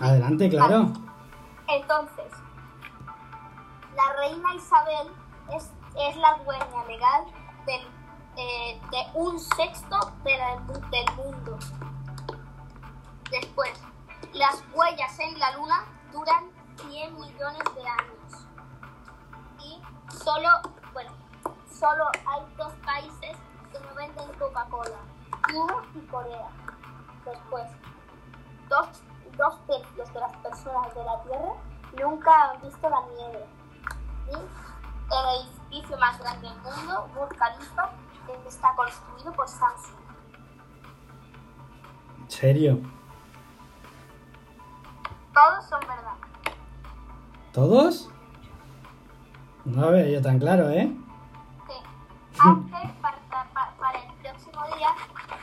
Adelante, 0.01 0.49
claro. 0.51 0.93
Entonces, 1.69 2.33
la 3.95 4.13
reina 4.19 4.55
Isabel 4.55 5.09
es, 5.55 5.71
es 5.99 6.17
la 6.17 6.39
dueña 6.45 6.85
legal 6.87 7.25
del, 7.67 7.81
eh, 8.37 8.81
de 8.91 9.07
un 9.15 9.39
sexto 9.41 9.99
de 10.23 10.37
del 10.91 11.17
mundo. 11.17 11.59
Después, 13.31 13.73
las 14.35 14.63
huellas 14.75 15.19
en 15.19 15.39
la 15.39 15.57
luna 15.57 15.85
duran 16.13 16.45
100 16.77 17.15
millones 17.15 17.63
de 17.75 17.89
años. 17.89 18.47
Y 19.59 19.81
solo, 20.13 20.49
bueno, 20.93 21.11
solo 21.73 22.05
hay 22.27 22.43
dos 22.57 22.73
países 22.85 23.37
que 23.73 23.81
no 23.81 23.95
venden 23.95 24.33
Coca-Cola, 24.39 24.99
Cuba 25.51 25.83
y 25.95 26.01
Corea. 26.07 26.49
Después, 27.25 27.65
dos, 28.69 29.03
dos 29.37 29.67
tercios 29.67 30.13
de 30.13 30.21
las 30.21 30.37
personas 30.37 30.95
de 30.95 31.05
la 31.05 31.23
Tierra 31.23 31.53
nunca 32.01 32.51
han 32.51 32.61
visto 32.63 32.89
la 32.91 33.01
nieve. 33.17 33.47
Y 34.29 34.35
el 34.35 35.47
edificio 35.47 35.97
más 35.99 36.19
grande 36.19 36.49
del 36.49 36.59
mundo, 36.63 37.09
Burj 37.15 37.37
Khalifa, 37.37 37.91
está 38.47 38.75
construido 38.75 39.33
por 39.33 39.49
Samsung. 39.49 39.97
¿En 42.23 42.31
serio? 42.31 42.81
Todos 45.33 45.65
son 45.67 45.81
verdad. 45.81 46.15
¿Todos? 47.53 48.11
No 49.65 49.83
lo 49.83 49.91
veo 49.93 50.07
yo 50.07 50.23
tan 50.23 50.39
claro, 50.39 50.69
¿eh? 50.71 50.91
Sí. 51.69 51.75
Aunque 52.41 52.95
para, 53.01 53.19
para- 53.53 53.77
para 53.77 53.99
el 53.99 54.13
próximo 54.15 54.65
día 54.77 54.89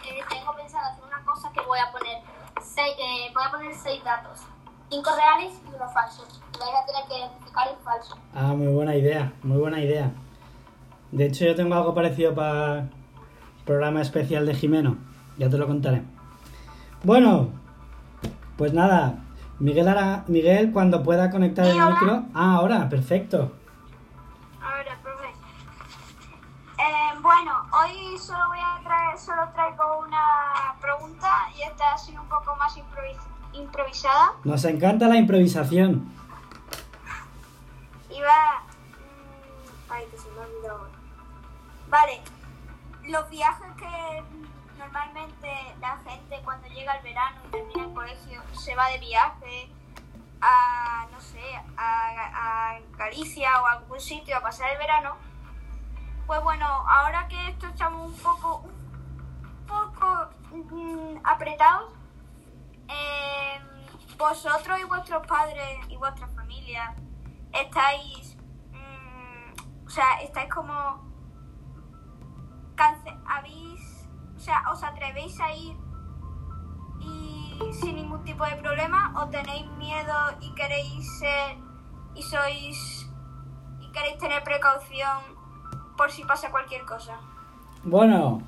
eh, 0.10 0.22
tengo 0.30 0.56
pensado 0.56 0.86
hacer 0.92 1.04
una 1.06 1.24
cosa 1.26 1.52
que 1.52 1.62
voy 1.62 1.80
a 1.80 1.92
poner 1.92 2.03
seis, 2.74 2.96
eh, 2.98 3.32
voy 3.34 3.44
a 3.44 3.52
poner 3.52 3.76
seis 3.76 4.04
datos. 4.04 4.40
Cinco 4.90 5.10
reales 5.16 5.54
y 5.66 5.76
uno 5.76 5.90
falso. 5.90 6.26
Vais 6.60 6.72
a 6.76 6.86
tener 6.86 7.08
que 7.08 7.18
identificar 7.18 7.68
el 7.68 7.78
falso. 7.84 8.18
Ah, 8.34 8.54
muy 8.54 8.68
buena 8.68 8.96
idea, 8.96 9.34
muy 9.44 9.58
buena 9.58 9.80
idea. 9.80 10.12
De 11.12 11.26
hecho, 11.26 11.46
yo 11.46 11.56
tengo 11.56 11.76
algo 11.76 11.94
parecido 11.94 12.34
para 12.34 12.80
el 12.80 12.90
programa 13.66 14.02
especial 14.02 14.46
de 14.46 14.56
Jimeno. 14.56 14.98
Ya 15.38 15.50
te 15.50 15.58
lo 15.58 15.68
contaré. 15.68 16.04
Bueno, 17.04 17.50
pues 18.58 18.74
nada. 18.74 19.20
Miguel, 19.60 19.88
hará, 19.88 20.24
Miguel 20.28 20.72
cuando 20.72 21.04
pueda 21.04 21.30
conectar 21.30 21.66
el 21.66 21.76
micro. 21.76 22.24
Ah, 22.34 22.56
ahora, 22.56 22.90
perfecto. 22.90 23.52
Ahora, 24.62 24.98
profe. 25.02 25.28
Eh, 26.78 27.20
bueno, 27.22 27.52
hoy 27.72 28.18
solo 28.18 28.48
voy 28.48 28.60
a 28.60 28.73
solo 29.18 29.50
traigo 29.54 30.00
una 30.00 30.76
pregunta 30.82 31.50
y 31.56 31.62
esta 31.64 31.94
ha 31.94 31.98
sido 31.98 32.22
un 32.22 32.30
poco 32.30 32.56
más 32.56 32.76
improvis- 32.78 33.54
improvisada. 33.54 34.34
Nos 34.44 34.64
encanta 34.66 35.08
la 35.08 35.18
improvisación. 35.18 36.12
Iba... 38.10 38.62
mm, 38.62 39.92
Ay, 39.92 40.06
que 40.12 40.18
se 40.18 40.30
me 40.32 40.42
ha 40.42 40.46
olvidado. 40.46 40.90
Vale, 41.90 42.22
los 43.04 43.30
viajes 43.30 43.68
que 43.78 44.24
normalmente 44.78 45.76
la 45.80 45.98
gente 45.98 46.42
cuando 46.44 46.68
llega 46.68 46.94
el 46.96 47.04
verano 47.04 47.38
y 47.46 47.52
termina 47.52 47.84
el 47.86 47.94
colegio 47.94 48.42
se 48.54 48.76
va 48.76 48.88
de 48.90 49.00
viaje 49.00 49.70
a, 50.42 51.06
no 51.12 51.22
sé, 51.22 51.40
a, 51.78 52.74
a 52.76 52.80
Galicia 52.98 53.62
o 53.62 53.68
a 53.68 53.72
algún 53.74 54.00
sitio 54.00 54.36
a 54.38 54.42
pasar 54.42 54.72
el 54.72 54.78
verano. 54.78 55.16
Pues 56.28 56.42
bueno, 56.44 56.66
ahora 56.66 57.28
que 57.28 57.50
esto 57.50 57.68
estamos 57.68 58.08
un 58.10 58.18
poco, 58.18 58.58
un 58.66 58.83
poco 59.68 60.30
mm, 60.52 61.18
apretados, 61.24 61.94
eh, 62.90 63.60
vosotros 64.18 64.80
y 64.80 64.84
vuestros 64.86 65.26
padres 65.28 65.80
y 65.90 65.98
vuestras 65.98 66.34
familias 66.36 66.96
estáis, 67.54 68.38
mm, 68.72 69.86
o 69.86 69.90
sea, 69.90 70.22
estáis 70.22 70.54
como, 70.54 70.74
cance- 72.76 73.18
habéis, 73.28 74.08
o 74.36 74.40
sea, 74.40 74.64
os 74.72 74.84
atrevéis 74.84 75.40
a 75.40 75.52
ir 75.54 75.78
y 77.00 77.74
sin 77.74 77.96
ningún 77.96 78.24
tipo 78.24 78.46
de 78.46 78.56
problema 78.58 79.14
o 79.22 79.28
tenéis 79.30 79.66
miedo 79.78 80.14
y 80.42 80.54
queréis 80.56 81.20
ser 81.20 81.58
y 82.16 82.22
sois 82.24 83.10
y 83.80 83.92
queréis 83.92 84.18
tener 84.18 84.44
precaución 84.44 85.20
por 85.98 86.12
si 86.12 86.24
pasa 86.24 86.50
cualquier 86.52 86.84
cosa. 86.86 87.20
Bueno, 87.84 88.42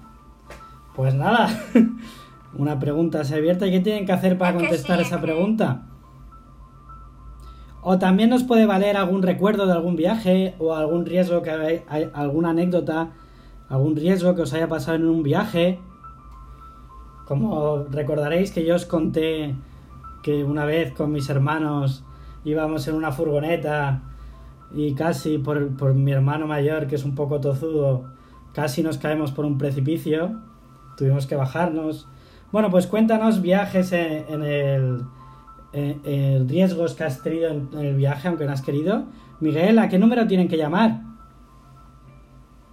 pues 0.95 1.13
nada. 1.13 1.49
Una 2.57 2.79
pregunta 2.79 3.23
se 3.23 3.35
abierta. 3.35 3.67
¿Y 3.67 3.71
qué 3.71 3.79
tienen 3.81 4.05
que 4.05 4.11
hacer 4.13 4.37
para 4.37 4.53
contestar 4.57 5.01
esa 5.01 5.19
pregunta? 5.21 5.83
O 7.81 7.99
también 7.99 8.29
nos 8.29 8.43
puede 8.43 8.65
valer 8.65 8.97
algún 8.97 9.21
recuerdo 9.21 9.65
de 9.67 9.73
algún 9.73 9.95
viaje 9.95 10.55
o 10.57 10.73
algún 10.73 11.05
riesgo 11.05 11.41
que 11.41 11.51
hay, 11.51 11.81
hay- 11.87 12.09
alguna 12.13 12.49
anécdota, 12.51 13.09
algún 13.69 13.95
riesgo 13.95 14.33
que 14.35 14.41
os 14.41 14.53
haya 14.53 14.67
pasado 14.67 14.95
en 14.97 15.05
un 15.05 15.21
viaje. 15.21 15.79
Como 17.27 17.83
recordaréis 17.91 18.51
que 18.51 18.65
yo 18.65 18.75
os 18.75 18.85
conté 18.85 19.55
que 20.23 20.43
una 20.43 20.65
vez 20.65 20.93
con 20.93 21.11
mis 21.11 21.29
hermanos 21.29 22.03
íbamos 22.43 22.87
en 22.87 22.95
una 22.95 23.11
furgoneta 23.11 24.01
y 24.73 24.93
casi 24.93 25.37
por, 25.37 25.75
por 25.75 25.93
mi 25.93 26.11
hermano 26.11 26.47
mayor, 26.47 26.87
que 26.87 26.95
es 26.95 27.03
un 27.05 27.13
poco 27.15 27.39
tozudo, 27.39 28.05
casi 28.53 28.81
nos 28.83 28.97
caemos 28.97 29.31
por 29.31 29.45
un 29.45 29.57
precipicio, 29.57 30.39
tuvimos 30.97 31.27
que 31.27 31.35
bajarnos. 31.35 32.07
Bueno, 32.51 32.69
pues 32.69 32.87
cuéntanos 32.87 33.41
viajes 33.41 33.91
en, 33.91 34.25
en 34.29 34.43
el, 34.43 35.05
en- 35.73 36.01
en 36.05 36.47
riesgos 36.49 36.93
que 36.95 37.03
has 37.03 37.21
tenido 37.21 37.49
en, 37.49 37.69
en 37.73 37.79
el 37.85 37.95
viaje, 37.95 38.27
aunque 38.27 38.45
no 38.45 38.51
has 38.53 38.61
querido. 38.61 39.05
Miguel, 39.39 39.77
¿a 39.79 39.89
qué 39.89 39.99
número 39.99 40.25
tienen 40.27 40.47
que 40.47 40.57
llamar? 40.57 41.01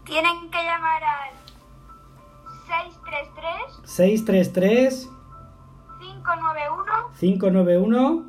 Tienen 0.05 0.51
que 0.51 0.59
llamar 0.64 1.03
al 1.03 1.31
633 2.66 3.91
633 3.91 5.11
591 6.01 6.93
591 7.18 8.25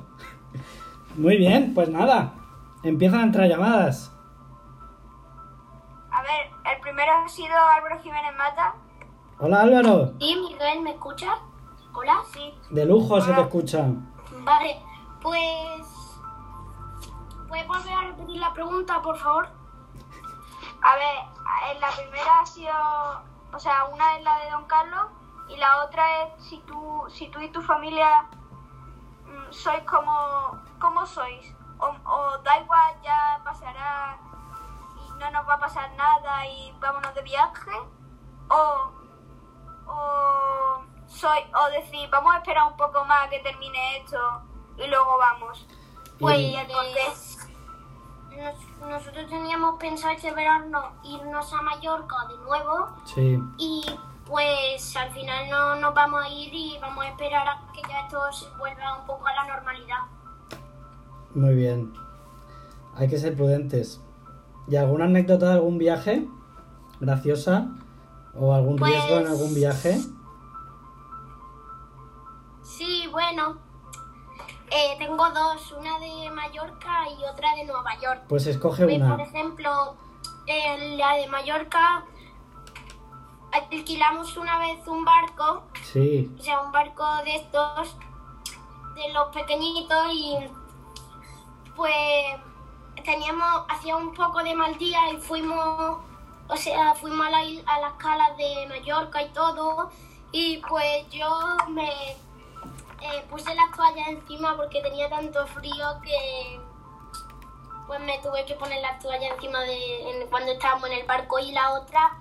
Muy 1.17 1.37
bien, 1.37 1.73
pues 1.73 1.89
nada, 1.89 2.33
empiezan 2.83 3.21
a 3.21 3.23
entrar 3.23 3.47
llamadas. 3.47 4.13
El 6.67 6.81
primer 6.81 7.05
primero 7.05 7.23
ha 7.23 7.29
sido 7.29 7.55
Álvaro 7.57 7.97
Jiménez 8.01 8.35
Mata. 8.35 8.75
Hola 9.39 9.61
Álvaro. 9.61 10.11
¿Y 10.19 10.35
Miguel 10.35 10.81
me 10.81 10.91
escucha? 10.91 11.39
Hola. 11.93 12.21
Sí. 12.33 12.53
De 12.71 12.85
lujo 12.85 13.21
se 13.21 13.31
te 13.31 13.39
escucha. 13.39 13.85
Vale, 14.39 14.83
pues... 15.21 16.19
¿Puedes 17.47 17.67
volver 17.67 17.93
a 17.93 18.01
repetir 18.01 18.41
la 18.41 18.51
pregunta, 18.53 19.01
por 19.01 19.17
favor? 19.17 19.47
A 20.81 20.95
ver, 20.95 21.71
en 21.71 21.79
la 21.79 21.89
primera 21.91 22.41
ha 22.41 22.45
sido, 22.45 22.73
o 23.53 23.59
sea, 23.59 23.85
una 23.85 24.17
es 24.17 24.23
la 24.25 24.39
de 24.39 24.51
Don 24.51 24.65
Carlos 24.65 25.05
y 25.47 25.55
la 25.55 25.85
otra 25.85 26.23
es 26.23 26.43
si 26.43 26.59
tú, 26.63 27.05
si 27.07 27.29
tú 27.29 27.39
y 27.39 27.49
tu 27.49 27.61
familia 27.61 28.25
mm, 29.25 29.53
sois 29.53 29.83
como, 29.83 30.59
como 30.79 31.05
sois. 31.05 31.55
O, 31.79 31.85
o 31.87 32.37
da 32.39 32.59
igual, 32.59 32.93
ya 33.01 33.39
pasará 33.45 34.17
no 35.19 35.31
nos 35.31 35.47
va 35.47 35.53
a 35.55 35.59
pasar 35.59 35.91
nada 35.95 36.45
y 36.47 36.71
vámonos 36.79 37.13
de 37.15 37.21
viaje. 37.21 37.71
O, 38.49 38.91
o, 39.87 40.83
soy, 41.07 41.39
o 41.53 41.69
decir, 41.71 42.09
vamos 42.09 42.33
a 42.33 42.37
esperar 42.37 42.69
un 42.71 42.77
poco 42.77 43.03
más 43.05 43.25
a 43.27 43.29
que 43.29 43.39
termine 43.39 43.97
esto 43.97 44.17
y 44.77 44.87
luego 44.87 45.17
vamos. 45.17 45.65
Pues 46.19 46.39
Y- 46.39 46.55
entonces 46.55 47.37
nos- 48.31 48.87
nosotros 48.89 49.27
teníamos 49.29 49.79
pensado 49.79 50.13
este 50.13 50.31
verano 50.33 50.93
irnos 51.03 51.51
a 51.53 51.61
Mallorca 51.61 52.15
de 52.29 52.37
nuevo 52.39 52.87
Sí. 53.05 53.39
y 53.57 53.83
pues 54.25 54.95
al 54.97 55.11
final 55.11 55.49
no 55.49 55.75
nos 55.77 55.93
vamos 55.93 56.23
a 56.23 56.29
ir 56.29 56.53
y 56.53 56.77
vamos 56.79 57.05
a 57.05 57.09
esperar 57.09 57.47
a 57.47 57.61
que 57.73 57.81
ya 57.89 58.01
esto 58.01 58.31
se 58.31 58.49
vuelva 58.57 58.97
un 58.99 59.05
poco 59.05 59.25
a 59.27 59.33
la 59.33 59.43
normalidad. 59.45 59.99
Muy 61.33 61.55
bien. 61.55 61.93
Hay 62.95 63.07
que 63.09 63.17
ser 63.17 63.35
prudentes. 63.35 64.01
¿Y 64.67 64.75
alguna 64.75 65.05
anécdota 65.05 65.47
de 65.47 65.53
algún 65.53 65.77
viaje? 65.77 66.27
¿Graciosa? 66.99 67.67
¿O 68.33 68.53
algún 68.53 68.75
Pues- 68.77 68.91
riesgo 68.91 69.17
en 69.19 69.27
algún 69.27 69.53
viaje? 69.53 69.97
Sí, 72.63 73.07
bueno, 73.11 73.57
eh, 74.69 74.95
tengo 74.99 75.29
dos, 75.29 75.71
una 75.71 75.97
de 75.99 76.29
Mallorca 76.31 77.03
y 77.09 77.23
otra 77.23 77.55
de 77.55 77.63
Nueva 77.65 77.97
York. 78.01 78.23
Pues 78.27 78.45
escoge 78.47 78.83
Pues, 78.83 78.97
una. 78.97 79.11
Por 79.15 79.21
ejemplo, 79.21 79.95
la 80.97 81.13
de 81.15 81.27
Mallorca 81.27 82.03
alquilamos 83.51 84.35
una 84.37 84.59
vez 84.59 84.85
un 84.87 85.03
barco 85.03 85.63
Sí. 85.83 86.31
o 86.37 86.41
sea, 86.43 86.61
un 86.61 86.71
barco 86.71 87.03
de 87.23 87.35
estos, 87.37 87.97
de 88.95 89.13
los 89.13 89.33
pequeñitos 89.33 90.07
y 90.13 90.35
pues 91.75 91.95
teníamos, 93.07 93.63
hacía 93.69 93.95
un 93.95 94.13
poco 94.13 94.43
de 94.43 94.53
mal 94.53 94.77
día 94.77 94.99
y 95.13 95.17
fuimos, 95.17 95.97
o 96.49 96.57
sea, 96.57 96.93
fuimos 96.93 97.25
a, 97.25 97.29
la, 97.29 97.39
a 97.65 97.79
las 97.79 97.93
calas 97.93 98.35
de 98.35 98.67
Mallorca 98.67 99.21
y 99.21 99.29
todo 99.29 99.89
y 100.33 100.57
pues 100.67 101.09
yo 101.09 101.39
me 101.69 101.89
eh, 102.11 103.25
puse 103.29 103.55
las 103.55 103.71
toallas 103.71 104.09
encima 104.09 104.57
porque 104.57 104.81
tenía 104.81 105.09
tanto 105.09 105.47
frío 105.47 106.01
que 106.03 106.59
pues 107.87 108.01
me 108.01 108.19
tuve 108.19 108.43
que 108.43 108.55
poner 108.55 108.81
las 108.81 108.99
toallas 109.01 109.31
encima 109.35 109.61
de 109.61 110.27
cuando 110.29 110.51
estábamos 110.51 110.89
en 110.89 110.97
el 110.97 111.07
barco. 111.07 111.39
Y 111.39 111.53
la 111.53 111.75
otra 111.75 112.17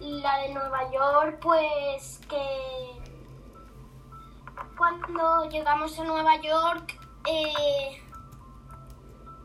la 0.00 0.38
de 0.38 0.48
Nueva 0.48 0.90
York 0.90 1.38
pues 1.40 2.20
que 2.28 3.00
cuando 4.76 5.48
llegamos 5.48 5.96
a 5.96 6.02
Nueva 6.02 6.34
York 6.40 6.98
eh, 7.28 8.03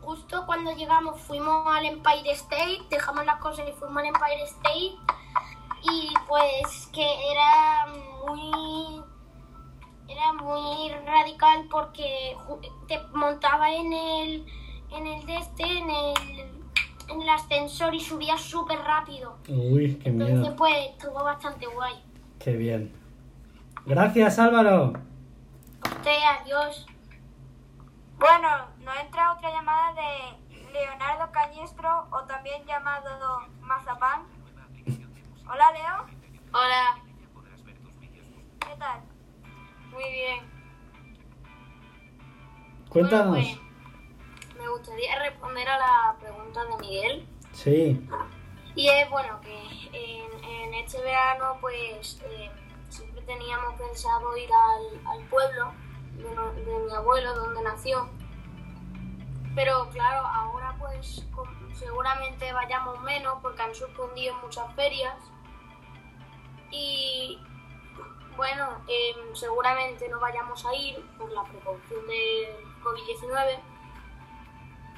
justo 0.02 0.44
cuando 0.46 0.72
llegamos 0.72 1.20
fuimos 1.20 1.66
al 1.66 1.84
Empire 1.86 2.30
State 2.32 2.82
dejamos 2.90 3.24
las 3.26 3.36
cosas 3.36 3.66
y 3.68 3.72
fuimos 3.72 3.98
al 3.98 4.06
Empire 4.06 4.42
State 4.44 4.94
y 5.82 6.12
pues 6.28 6.88
que 6.92 7.06
era 7.32 7.86
muy 8.26 9.02
era 10.08 10.32
muy 10.32 10.90
radical 11.06 11.66
porque 11.70 12.36
te 12.88 12.98
montaba 13.14 13.72
en 13.72 13.92
el 13.92 14.46
en 14.90 15.06
el 15.06 15.26
de 15.26 15.36
este 15.36 15.62
en 15.62 15.90
el 15.90 16.50
en 17.08 17.22
el 17.22 17.28
ascensor 17.28 17.94
y 17.94 18.00
subía 18.00 18.36
súper 18.38 18.78
rápido 18.80 19.36
Uy, 19.48 19.96
qué 20.02 20.08
entonces 20.10 20.38
miedo. 20.40 20.56
pues 20.56 20.74
estuvo 20.90 21.22
bastante 21.24 21.66
guay 21.66 21.94
Qué 22.38 22.52
bien. 22.52 22.92
Gracias 23.84 24.38
Álvaro. 24.38 24.92
usted 25.84 26.18
adiós 26.40 26.86
Bueno, 28.20 28.66
nos 28.80 28.96
entra 28.98 29.32
otra 29.32 29.50
llamada 29.50 29.94
de 29.94 30.72
Leonardo 30.72 31.32
Cañestro 31.32 32.06
o 32.10 32.22
también 32.24 32.62
llamado 32.66 33.46
Mazapán. 33.60 34.26
Hola 35.48 35.72
Leo, 35.72 36.06
hola 36.52 36.98
¿qué 38.60 38.76
tal? 38.78 39.00
muy 39.90 40.04
bien 40.04 40.50
Cuéntanos. 42.90 43.28
Bueno, 43.30 43.58
pues, 43.58 44.54
me 44.58 44.68
gustaría 44.68 45.18
responder 45.18 45.66
a 45.66 45.78
la 45.78 46.16
pregunta 46.20 46.62
de 46.66 46.76
Miguel. 46.76 47.28
Sí. 47.52 48.06
Y 48.74 48.88
es 48.88 49.08
bueno 49.08 49.40
que 49.40 49.56
en, 49.94 50.44
en 50.44 50.74
este 50.74 51.00
verano 51.00 51.56
pues 51.62 52.20
eh, 52.26 52.50
siempre 52.90 53.22
teníamos 53.22 53.80
pensado 53.80 54.36
ir 54.36 54.50
al, 54.52 55.06
al 55.06 55.24
pueblo 55.28 55.72
de, 56.22 56.78
mi 56.86 56.92
abuelo 56.92 57.34
donde 57.34 57.62
nació. 57.62 58.08
Pero 59.54 59.88
claro, 59.90 60.26
ahora 60.26 60.76
pues 60.78 61.26
seguramente 61.74 62.52
vayamos 62.52 63.00
menos 63.00 63.38
porque 63.42 63.62
han 63.62 63.74
suspendido 63.74 64.34
muchas 64.42 64.72
ferias. 64.74 65.16
Y 66.70 67.38
bueno, 68.36 68.68
em, 68.86 69.34
seguramente 69.34 70.08
no 70.08 70.20
vayamos 70.20 70.64
a 70.64 70.74
ir 70.74 71.04
por 71.18 71.30
la 71.32 71.42
precaución 71.44 72.06
del 72.06 72.82
COVID-19. 72.82 73.58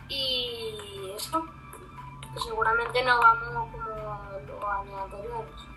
Y 0.09 1.13
eso, 1.17 1.47
seguramente 2.45 3.03
no 3.03 3.19
vamos 3.19 3.69
como 3.73 3.89
los 4.47 4.65
años 4.65 5.01
anteriores. 5.05 5.73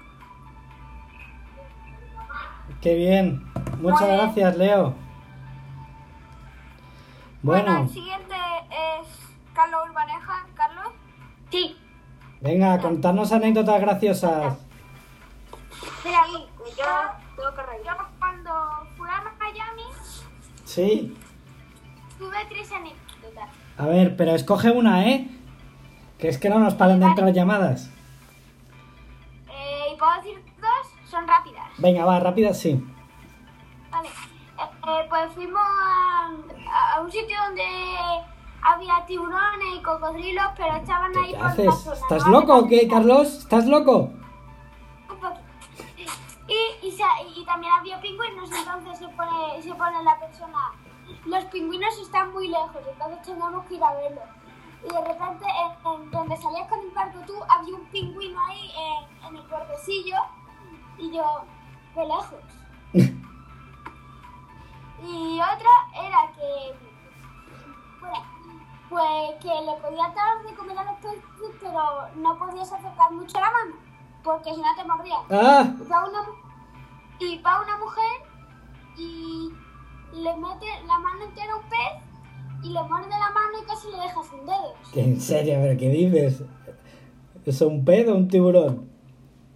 Qué 2.82 2.96
bien. 2.96 3.44
Muchas 3.80 4.02
Muy 4.02 4.10
bien. 4.10 4.18
gracias, 4.20 4.58
Leo. 4.58 5.05
Bueno, 7.46 7.78
el 7.84 7.90
siguiente 7.90 8.34
es 8.72 9.08
Carlos 9.54 9.82
Urbaneja. 9.88 10.48
Carlos. 10.56 10.94
Sí. 11.52 11.78
venga, 12.42 12.80
contarnos 12.80 13.32
anécdotas 13.32 13.80
graciosas. 13.80 14.58
Mira 16.04 16.22
yo 16.28 16.86
tengo 17.36 17.54
que 17.56 17.62
reír. 17.62 17.82
Yo 17.86 17.92
cuando 18.18 18.52
fui 18.98 19.08
a 19.08 19.24
Miami 19.38 19.84
Sí. 20.66 21.16
tuve 22.18 22.36
tres 22.50 22.72
anécdotas. 22.72 23.50
A 23.78 23.86
ver, 23.86 24.18
pero 24.18 24.32
escoge 24.32 24.72
una, 24.72 25.06
¿eh? 25.08 25.30
Que 26.18 26.30
es 26.30 26.40
que 26.40 26.50
no 26.50 26.58
nos 26.58 26.74
paran 26.74 27.00
de 27.00 27.06
entrar 27.06 27.32
llamadas. 27.32 27.92
Eh, 29.52 29.94
y 29.94 29.98
puedo 30.00 30.16
decir 30.16 30.44
dos, 30.60 31.10
son 31.12 31.28
rápidas. 31.28 31.68
Venga, 31.78 32.06
va, 32.06 32.20
rápida, 32.20 32.56
sí. 32.56 32.84
Vale. 33.92 34.08
Eh, 34.10 34.62
eh, 34.88 35.06
pues 35.10 35.32
fuimos 35.34 35.62
a, 35.62 36.32
a 36.78 37.02
un 37.02 37.12
sitio 37.12 37.38
donde 37.46 37.64
había 38.62 39.06
tiburones 39.06 39.76
y 39.76 39.82
cocodrilos, 39.82 40.46
pero 40.58 40.76
estaban 40.76 41.16
ahí 41.18 41.32
¿Qué 41.32 41.38
por 41.38 41.66
la 41.66 41.72
zona, 41.72 41.96
¿Estás 41.96 42.26
¿no? 42.26 42.32
loco 42.32 42.56
o 42.58 42.68
qué, 42.68 42.88
Carlos? 42.88 43.28
¿Estás 43.40 43.66
loco? 43.68 44.10
Un 45.10 45.20
poquito. 45.20 45.42
Y, 46.48 46.88
y, 46.88 46.92
se- 46.92 47.04
y 47.40 47.46
también 47.46 47.74
había 47.74 48.00
pingüinos, 48.02 48.50
entonces 48.52 48.98
se 49.00 49.08
pone, 49.10 49.62
se 49.62 49.74
pone 49.74 50.04
la 50.04 50.20
persona. 50.20 50.72
Los 51.26 51.46
pingüinos 51.46 51.98
están 52.00 52.34
muy 52.34 52.48
lejos, 52.48 52.78
entonces 52.92 53.22
teníamos 53.24 53.66
que 53.68 53.76
ir 53.76 53.84
a 53.84 53.94
verlos. 53.94 54.24
Y 54.84 54.94
de 54.94 55.02
repente, 55.02 55.46
en, 55.46 55.92
en 55.92 56.12
donde 56.12 56.38
salías 56.38 56.68
con 56.68 56.80
el 56.80 56.92
barco 56.92 57.20
tú, 57.26 57.34
había 57.50 57.76
un 57.76 57.86
pingüino 57.86 58.40
ahí 58.48 58.72
en, 58.78 59.26
en 59.28 59.36
el 59.38 59.48
bordecillo, 59.48 60.18
y 61.00 61.12
yo, 61.12 61.44
de 61.96 62.06
lejos. 62.06 62.44
Y 65.06 65.40
otra 65.40 65.70
era 66.08 66.32
que, 66.36 66.76
pues 68.90 69.36
que 69.42 69.48
le 69.48 69.74
podías 69.82 70.14
dar 70.16 70.44
de 70.46 70.56
comer 70.56 70.78
a 70.78 70.84
los 70.86 70.96
peces, 71.00 71.24
pero 71.60 71.82
no 72.18 72.38
podías 72.38 72.72
acercar 72.72 73.12
mucho 73.12 73.40
la 73.40 73.52
mano, 73.52 73.76
porque 74.24 74.54
si 74.54 74.62
no 74.62 74.68
te 74.76 74.84
mordían. 74.86 75.22
Ah. 75.30 75.74
Y 75.80 75.84
va 75.90 76.06
una, 76.08 76.22
mu- 76.22 76.36
y 77.20 77.38
va 77.42 77.62
una 77.62 77.78
mujer 77.78 78.22
y 78.98 79.52
le 80.14 80.36
mete 80.38 80.66
la 80.88 81.00
mano 81.00 81.24
entera 81.26 81.54
a 81.54 81.58
un 81.58 81.64
pez 81.64 82.64
y 82.64 82.70
le 82.70 82.84
muerde 82.84 83.10
la 83.10 83.30
mano 83.32 83.58
y 83.62 83.66
casi 83.66 83.92
le 83.92 83.98
deja 83.98 84.24
sin 84.24 84.46
dedos. 84.46 84.76
En 84.96 85.20
serio, 85.20 85.56
pero 85.62 85.78
¿qué 85.80 85.90
dices? 85.90 86.44
¿Es 87.46 87.62
un 87.62 87.84
pedo 87.86 88.14
o 88.14 88.18
un 88.18 88.28
tiburón? 88.28 88.90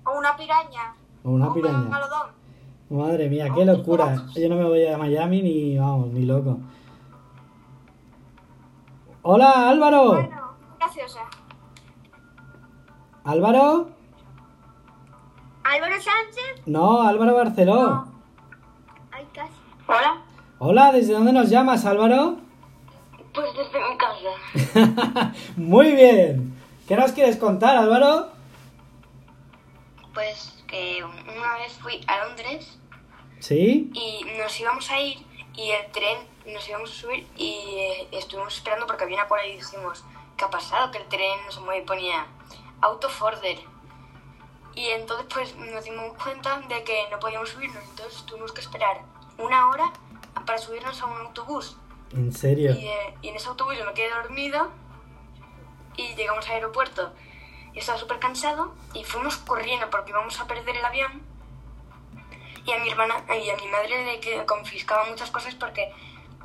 O 0.05 0.17
una 0.17 0.35
piraña. 0.35 0.93
¿O 1.23 1.29
una 1.31 1.45
o 1.45 1.47
un 1.49 1.53
piraña? 1.53 1.99
Madre 2.89 3.29
mía, 3.29 3.47
qué 3.53 3.65
locura. 3.65 4.25
Yo 4.35 4.49
no 4.49 4.55
me 4.55 4.63
voy 4.63 4.87
a 4.87 4.97
Miami 4.97 5.43
ni, 5.43 5.77
vamos, 5.77 6.07
ni 6.07 6.25
loco. 6.25 6.59
Hola, 9.21 9.69
Álvaro. 9.69 10.27
Graciosa. 10.79 11.19
Álvaro. 13.23 13.89
Álvaro 15.63 15.93
Sánchez. 16.01 16.65
No, 16.65 17.03
Álvaro 17.03 17.35
Barceló. 17.35 18.05
Ay, 19.11 19.27
casi. 19.33 19.53
Hola. 19.87 20.23
Hola, 20.57 20.91
¿desde 20.91 21.13
dónde 21.13 21.31
nos 21.31 21.51
llamas, 21.51 21.85
Álvaro? 21.85 22.37
Pues 23.35 23.49
desde 23.55 23.79
mi 23.87 23.97
casa. 23.97 25.33
Muy 25.57 25.91
bien. 25.91 26.57
¿Qué 26.87 26.95
nos 26.95 27.11
quieres 27.11 27.37
contar, 27.37 27.77
Álvaro? 27.77 28.29
Pues 30.11 30.63
que 30.67 31.03
una 31.03 31.53
vez 31.59 31.73
fui 31.73 32.01
a 32.07 32.25
Londres 32.25 32.78
¿Sí? 33.39 33.89
y 33.93 34.25
nos 34.37 34.59
íbamos 34.59 34.89
a 34.91 34.99
ir 34.99 35.25
y 35.55 35.71
el 35.71 35.91
tren 35.91 36.17
nos 36.45 36.67
íbamos 36.67 36.91
a 36.91 36.93
subir 36.93 37.27
y 37.37 37.49
eh, 37.49 38.07
estuvimos 38.11 38.55
esperando 38.55 38.87
porque 38.87 39.03
había 39.03 39.17
una 39.17 39.27
cola 39.27 39.45
y 39.45 39.57
dijimos, 39.57 40.03
¿qué 40.37 40.45
ha 40.45 40.49
pasado? 40.49 40.91
Que 40.91 40.99
el 40.99 41.07
tren 41.07 41.37
no 41.45 41.51
se 41.51 41.59
mueve 41.59 41.81
y 41.81 41.85
ponía 41.85 42.27
auto 42.81 43.09
forder. 43.09 43.59
Y 44.75 44.87
entonces 44.89 45.27
pues 45.33 45.55
nos 45.55 45.83
dimos 45.83 46.13
cuenta 46.21 46.59
de 46.61 46.83
que 46.83 47.07
no 47.11 47.19
podíamos 47.19 47.49
subirnos, 47.49 47.83
entonces 47.89 48.25
tuvimos 48.25 48.51
que 48.51 48.61
esperar 48.61 49.01
una 49.37 49.69
hora 49.69 49.91
para 50.45 50.57
subirnos 50.57 51.01
a 51.01 51.05
un 51.05 51.17
autobús. 51.17 51.75
¿En 52.11 52.31
serio? 52.33 52.71
Y, 52.71 52.87
eh, 52.87 53.15
y 53.21 53.29
en 53.29 53.35
ese 53.35 53.47
autobús 53.49 53.77
yo 53.77 53.85
me 53.85 53.93
quedé 53.93 54.09
dormido 54.09 54.71
y 55.97 56.15
llegamos 56.15 56.47
al 56.47 56.55
aeropuerto. 56.55 57.13
Y 57.73 57.79
estaba 57.79 57.97
súper 57.99 58.19
cansado 58.19 58.73
y 58.93 59.03
fuimos 59.03 59.37
corriendo 59.37 59.89
porque 59.89 60.11
íbamos 60.11 60.39
a 60.39 60.47
perder 60.47 60.77
el 60.77 60.85
avión. 60.85 61.28
Y 62.69 62.71
a 62.71 62.83
mi 62.83 62.89
hermana 62.89 63.15
y 63.29 63.49
a 63.49 63.55
mi 63.55 63.67
madre 63.67 64.19
le 64.21 64.45
confiscaban 64.45 65.09
muchas 65.09 65.31
cosas 65.31 65.55
porque 65.55 65.91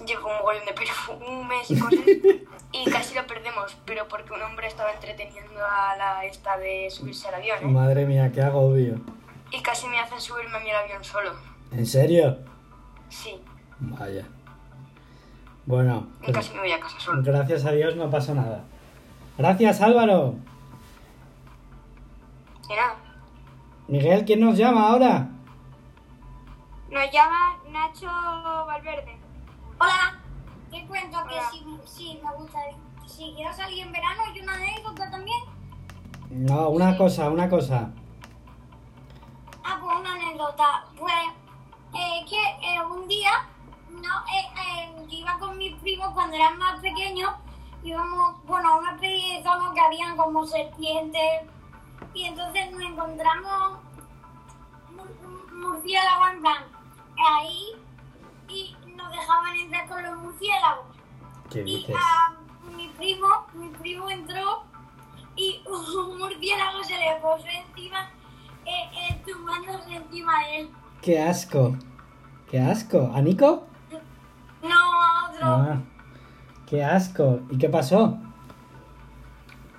llegó 0.06 0.28
un 0.28 0.36
mogollón 0.38 0.64
de 0.64 0.72
perfumes 0.72 1.70
y 1.70 1.78
cosas 1.78 2.00
y 2.72 2.90
casi 2.90 3.14
lo 3.14 3.26
perdemos, 3.26 3.76
pero 3.84 4.08
porque 4.08 4.32
un 4.32 4.40
hombre 4.40 4.66
estaba 4.66 4.90
entreteniendo 4.92 5.60
a 5.62 5.94
la 5.96 6.24
esta 6.24 6.56
de 6.56 6.88
subirse 6.90 7.28
al 7.28 7.34
avión, 7.34 7.58
¿eh? 7.60 7.66
Madre 7.66 8.06
mía, 8.06 8.32
qué 8.32 8.40
agobio. 8.40 9.00
Y 9.50 9.60
casi 9.60 9.86
me 9.86 10.00
hacen 10.00 10.18
subirme 10.18 10.56
a 10.56 10.60
mí 10.60 10.70
al 10.70 10.84
avión 10.84 11.04
solo. 11.04 11.32
¿En 11.72 11.84
serio? 11.84 12.38
Sí, 13.10 13.38
Vaya. 13.80 14.26
Bueno, 15.66 16.08
y 16.22 16.24
pues, 16.24 16.36
casi 16.36 16.54
me 16.54 16.60
voy 16.60 16.72
a 16.72 16.80
casa 16.80 16.98
solo. 17.00 17.22
gracias 17.22 17.66
a 17.66 17.72
Dios 17.72 17.96
no 17.96 18.10
pasó 18.10 18.34
nada. 18.34 18.64
Gracias, 19.36 19.82
Álvaro. 19.82 20.36
Y 22.68 22.72
nada. 22.74 22.96
Miguel, 23.88 24.24
¿quién 24.24 24.40
nos 24.40 24.56
llama 24.56 24.88
ahora? 24.88 25.28
Nos 26.94 27.10
llama 27.10 27.56
Nacho 27.70 28.06
Valverde. 28.66 29.18
Hola. 29.80 30.20
Te 30.70 30.86
cuento 30.86 31.18
que 31.26 31.40
si, 31.50 31.66
si 31.84 32.20
me 32.22 32.32
gusta, 32.36 32.58
si 33.04 33.32
quiero 33.34 33.52
salir 33.52 33.84
en 33.84 33.90
verano 33.90 34.22
y 34.32 34.40
una 34.40 34.54
anécdota 34.54 35.10
también. 35.10 35.42
No, 36.30 36.68
una 36.68 36.96
cosa, 36.96 37.30
una 37.30 37.48
cosa. 37.50 37.90
Ah, 39.64 39.78
pues 39.80 39.98
una 39.98 40.12
anécdota. 40.14 40.84
Pues 40.96 41.12
eh, 41.94 42.24
que 42.28 42.40
eh, 42.74 42.80
un 42.88 43.08
día 43.08 43.48
no, 43.90 44.20
eh, 44.32 44.52
eh, 44.56 45.06
yo 45.08 45.18
iba 45.18 45.36
con 45.40 45.58
mis 45.58 45.74
primos 45.80 46.10
cuando 46.12 46.36
eran 46.36 46.56
más 46.58 46.80
pequeños. 46.80 47.30
Íbamos, 47.82 48.44
bueno, 48.46 48.68
a 48.68 48.76
una 48.78 48.92
especie 48.92 49.38
de 49.38 49.42
zona 49.42 49.74
que 49.74 49.80
habían 49.80 50.16
como 50.16 50.46
serpientes. 50.46 51.42
Y 52.14 52.24
entonces 52.26 52.70
nos 52.70 52.80
encontramos 52.82 53.78
mur- 54.94 55.16
mur- 55.22 55.52
murciélagos 55.54 56.30
en 56.30 56.40
plan 56.40 56.73
ahí 57.16 57.66
y 58.48 58.76
nos 58.96 59.10
dejaban 59.10 59.56
entrar 59.56 59.88
con 59.88 60.02
los 60.02 60.16
murciélagos. 60.18 60.86
¿Qué 61.50 61.60
Y 61.60 61.64
dices? 61.64 61.96
a 61.96 62.34
mi 62.76 62.88
primo, 62.88 63.28
mi 63.54 63.68
primo 63.68 64.08
entró 64.10 64.62
y 65.36 65.62
un 65.66 66.18
murciélago 66.18 66.82
se 66.84 66.98
le 66.98 67.16
puso 67.20 67.46
encima, 67.46 68.10
eh, 68.64 68.90
eh, 69.10 69.22
tumbándose 69.26 69.94
encima 69.96 70.40
de 70.44 70.56
él. 70.60 70.70
¡Qué 71.02 71.20
asco! 71.22 71.76
¡Qué 72.50 72.60
asco! 72.60 73.10
¿A 73.14 73.20
Nico? 73.20 73.66
No, 74.62 74.74
a 74.74 75.28
otro. 75.30 75.46
Ah, 75.46 75.76
¡Qué 76.66 76.82
asco! 76.84 77.40
¿Y 77.50 77.58
qué 77.58 77.68
pasó? 77.68 78.16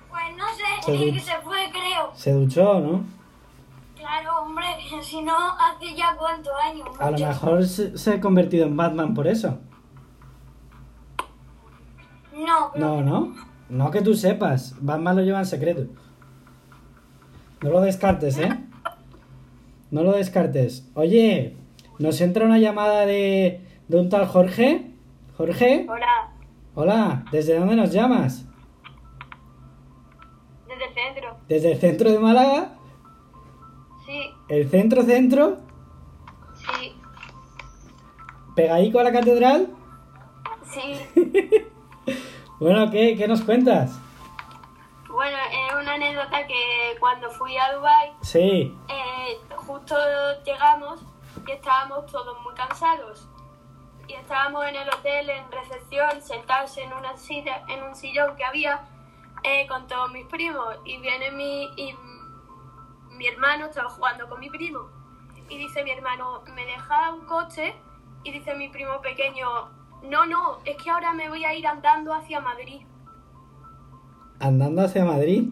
Pues 0.08 0.36
no 0.36 0.44
sé, 0.54 0.64
Se 0.84 1.12
que 1.12 1.20
se 1.20 1.38
fue, 1.40 1.70
creo. 1.70 2.12
Se 2.14 2.32
duchó, 2.32 2.80
¿no? 2.80 3.04
Si 5.02 5.22
no, 5.22 5.32
hace 5.36 5.94
ya 5.96 6.16
cuántos 6.16 6.52
años. 6.62 6.88
A 7.00 7.10
lo 7.10 7.18
mejor 7.18 7.64
se, 7.66 7.96
se 7.98 8.14
ha 8.14 8.20
convertido 8.20 8.66
en 8.66 8.76
Batman 8.76 9.14
por 9.14 9.26
eso. 9.26 9.58
No, 12.34 12.70
No, 12.76 13.00
no. 13.02 13.34
No 13.68 13.90
que 13.90 14.00
tú 14.02 14.14
sepas. 14.14 14.76
Batman 14.80 15.16
lo 15.16 15.22
lleva 15.22 15.40
en 15.40 15.46
secreto. 15.46 15.86
No 17.62 17.70
lo 17.70 17.80
descartes, 17.80 18.38
¿eh? 18.38 18.48
No 19.90 20.02
lo 20.04 20.12
descartes. 20.12 20.88
Oye, 20.94 21.56
nos 21.98 22.20
entra 22.20 22.44
una 22.44 22.58
llamada 22.58 23.06
de, 23.06 23.66
de 23.88 24.00
un 24.00 24.08
tal 24.08 24.26
Jorge. 24.28 24.92
Jorge, 25.36 25.86
Hola, 25.88 26.30
hola, 26.74 27.24
¿desde 27.32 27.58
dónde 27.58 27.76
nos 27.76 27.92
llamas? 27.92 28.46
desde 30.68 30.84
el 30.86 30.94
centro. 30.94 31.36
¿Desde 31.48 31.72
el 31.72 31.78
centro 31.78 32.10
de 32.10 32.18
Málaga? 32.18 32.75
¿El 34.48 34.70
centro 34.70 35.02
centro? 35.02 35.58
sí, 36.54 36.94
¿Pegadico 38.54 39.00
a 39.00 39.04
la 39.04 39.12
catedral? 39.12 39.68
sí. 40.64 41.00
Bueno, 42.58 42.90
¿qué, 42.90 43.16
qué 43.18 43.28
nos 43.28 43.42
cuentas? 43.42 43.98
Bueno, 45.10 45.36
es 45.68 45.74
una 45.74 45.92
anécdota 45.92 46.46
que 46.46 46.96
cuando 46.98 47.28
fui 47.30 47.54
a 47.58 47.74
Dubai 47.74 48.12
Sí, 48.22 48.74
eh, 48.88 49.38
justo 49.56 49.94
llegamos 50.42 51.02
y 51.46 51.50
estábamos 51.52 52.06
todos 52.06 52.34
muy 52.42 52.54
cansados. 52.54 53.28
Y 54.08 54.14
estábamos 54.14 54.64
en 54.66 54.76
el 54.76 54.88
hotel, 54.88 55.28
en 55.28 55.52
recepción, 55.52 56.22
sentados 56.22 56.78
en 56.78 56.94
una 56.94 57.14
silla, 57.18 57.62
en 57.68 57.82
un 57.82 57.94
sillón 57.94 58.34
que 58.36 58.44
había 58.44 58.88
eh, 59.42 59.66
con 59.66 59.86
todos 59.86 60.10
mis 60.12 60.24
primos. 60.26 60.76
Y 60.86 60.96
viene 60.96 61.30
mi, 61.32 61.64
y 61.76 61.92
mi 63.16 63.26
hermano, 63.26 63.66
estaba 63.66 63.88
jugando 63.88 64.28
con 64.28 64.40
mi 64.40 64.50
primo. 64.50 64.80
Y 65.48 65.58
dice 65.58 65.84
mi 65.84 65.90
hermano, 65.90 66.42
¿me 66.54 66.64
deja 66.64 67.14
un 67.14 67.24
coche? 67.26 67.74
Y 68.24 68.32
dice 68.32 68.54
mi 68.56 68.68
primo 68.68 69.00
pequeño, 69.00 69.46
no, 70.02 70.26
no, 70.26 70.58
es 70.64 70.76
que 70.82 70.90
ahora 70.90 71.12
me 71.12 71.28
voy 71.28 71.44
a 71.44 71.54
ir 71.54 71.66
andando 71.66 72.12
hacia 72.12 72.40
Madrid, 72.40 72.84
andando 74.40 74.82
hacia 74.82 75.04
Madrid. 75.04 75.48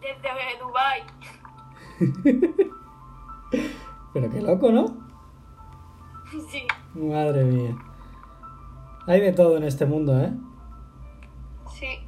desde 0.00 0.58
Dubai. 0.60 1.04
Pero 4.12 4.30
qué 4.30 4.42
loco, 4.42 4.70
¿no? 4.70 4.86
sí, 6.50 6.66
Madre 6.94 7.44
mía. 7.44 7.76
Hay 9.06 9.20
de 9.20 9.32
todo 9.32 9.56
en 9.56 9.64
este 9.64 9.86
mundo, 9.86 10.20
¿eh? 10.20 10.32
sí. 11.74 12.06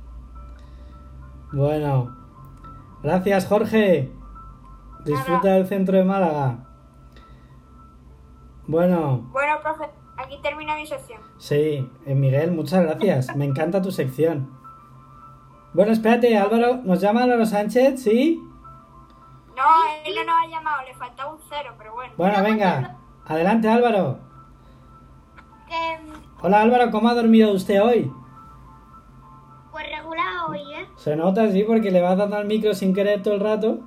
Bueno. 1.53 2.17
Gracias, 3.03 3.47
Jorge. 3.47 4.13
Disfruta 5.05 5.49
del 5.53 5.67
centro 5.67 5.97
de 5.97 6.05
Málaga. 6.05 6.57
Bueno, 8.67 9.29
Bueno, 9.33 9.61
profe, 9.63 9.91
aquí 10.17 10.39
termina 10.43 10.75
mi 10.77 10.87
sección. 10.87 11.21
sí, 11.39 11.87
eh, 12.07 12.15
Miguel, 12.15 12.53
muchas 12.53 12.83
gracias. 12.83 13.37
Me 13.37 13.45
encanta 13.45 13.83
tu 13.83 13.91
sección. 13.91 14.51
Bueno, 15.75 15.93
espérate, 15.93 16.37
Álvaro, 16.39 16.77
¿nos 16.85 17.01
llama 17.01 17.25
Álvaro 17.25 17.45
Sánchez? 17.45 18.03
¿Sí? 18.03 18.41
No, 19.57 19.63
él 20.07 20.15
no 20.15 20.25
nos 20.25 20.35
ha 20.43 20.47
llamado, 20.49 20.83
le 20.87 20.95
faltaba 20.95 21.33
un 21.33 21.39
cero, 21.49 21.75
pero 21.77 21.93
bueno. 21.95 22.13
Bueno, 22.17 22.43
venga. 22.43 22.97
Adelante, 23.27 23.69
Álvaro. 23.69 24.19
Que, 25.69 25.99
Hola, 26.43 26.63
Álvaro, 26.63 26.91
¿cómo 26.91 27.09
ha 27.09 27.15
dormido 27.15 27.53
usted 27.53 27.83
hoy? 27.83 28.11
pues 29.73 29.87
regular 29.91 30.27
hoy, 30.49 30.61
¿eh? 30.73 30.87
Se 30.97 31.17
nota, 31.17 31.51
sí, 31.51 31.65
porque 31.65 31.91
le 31.91 32.01
vas 32.01 32.17
dando 32.17 32.37
al 32.37 32.47
micro 32.47 32.73
sin 32.75 32.95
querer 32.95 33.23
todo 33.23 33.35
el 33.35 33.41
rato. 33.41 33.81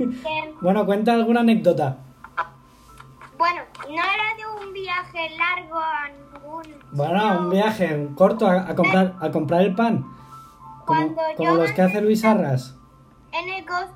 Bueno, 0.60 0.84
cuenta 0.86 1.12
alguna 1.14 1.40
anécdota. 1.40 1.98
bueno, 3.38 3.62
no 3.88 3.94
era 3.94 4.34
de 4.36 4.66
un 4.66 4.72
viaje 4.72 5.30
largo 5.36 5.78
a 5.78 6.08
ningún... 6.08 6.62
Bueno, 6.92 7.38
un 7.40 7.50
viaje 7.50 8.08
corto 8.14 8.46
a, 8.46 8.68
a 8.68 8.74
comprar 8.74 9.14
a 9.20 9.30
comprar 9.30 9.62
el 9.62 9.74
pan. 9.74 10.04
Como, 10.84 11.14
como 11.36 11.54
los 11.54 11.72
que 11.72 11.82
hace 11.82 12.00
Luis 12.00 12.24
Arras. 12.24 12.76
En 13.32 13.48
Ecos, 13.48 13.86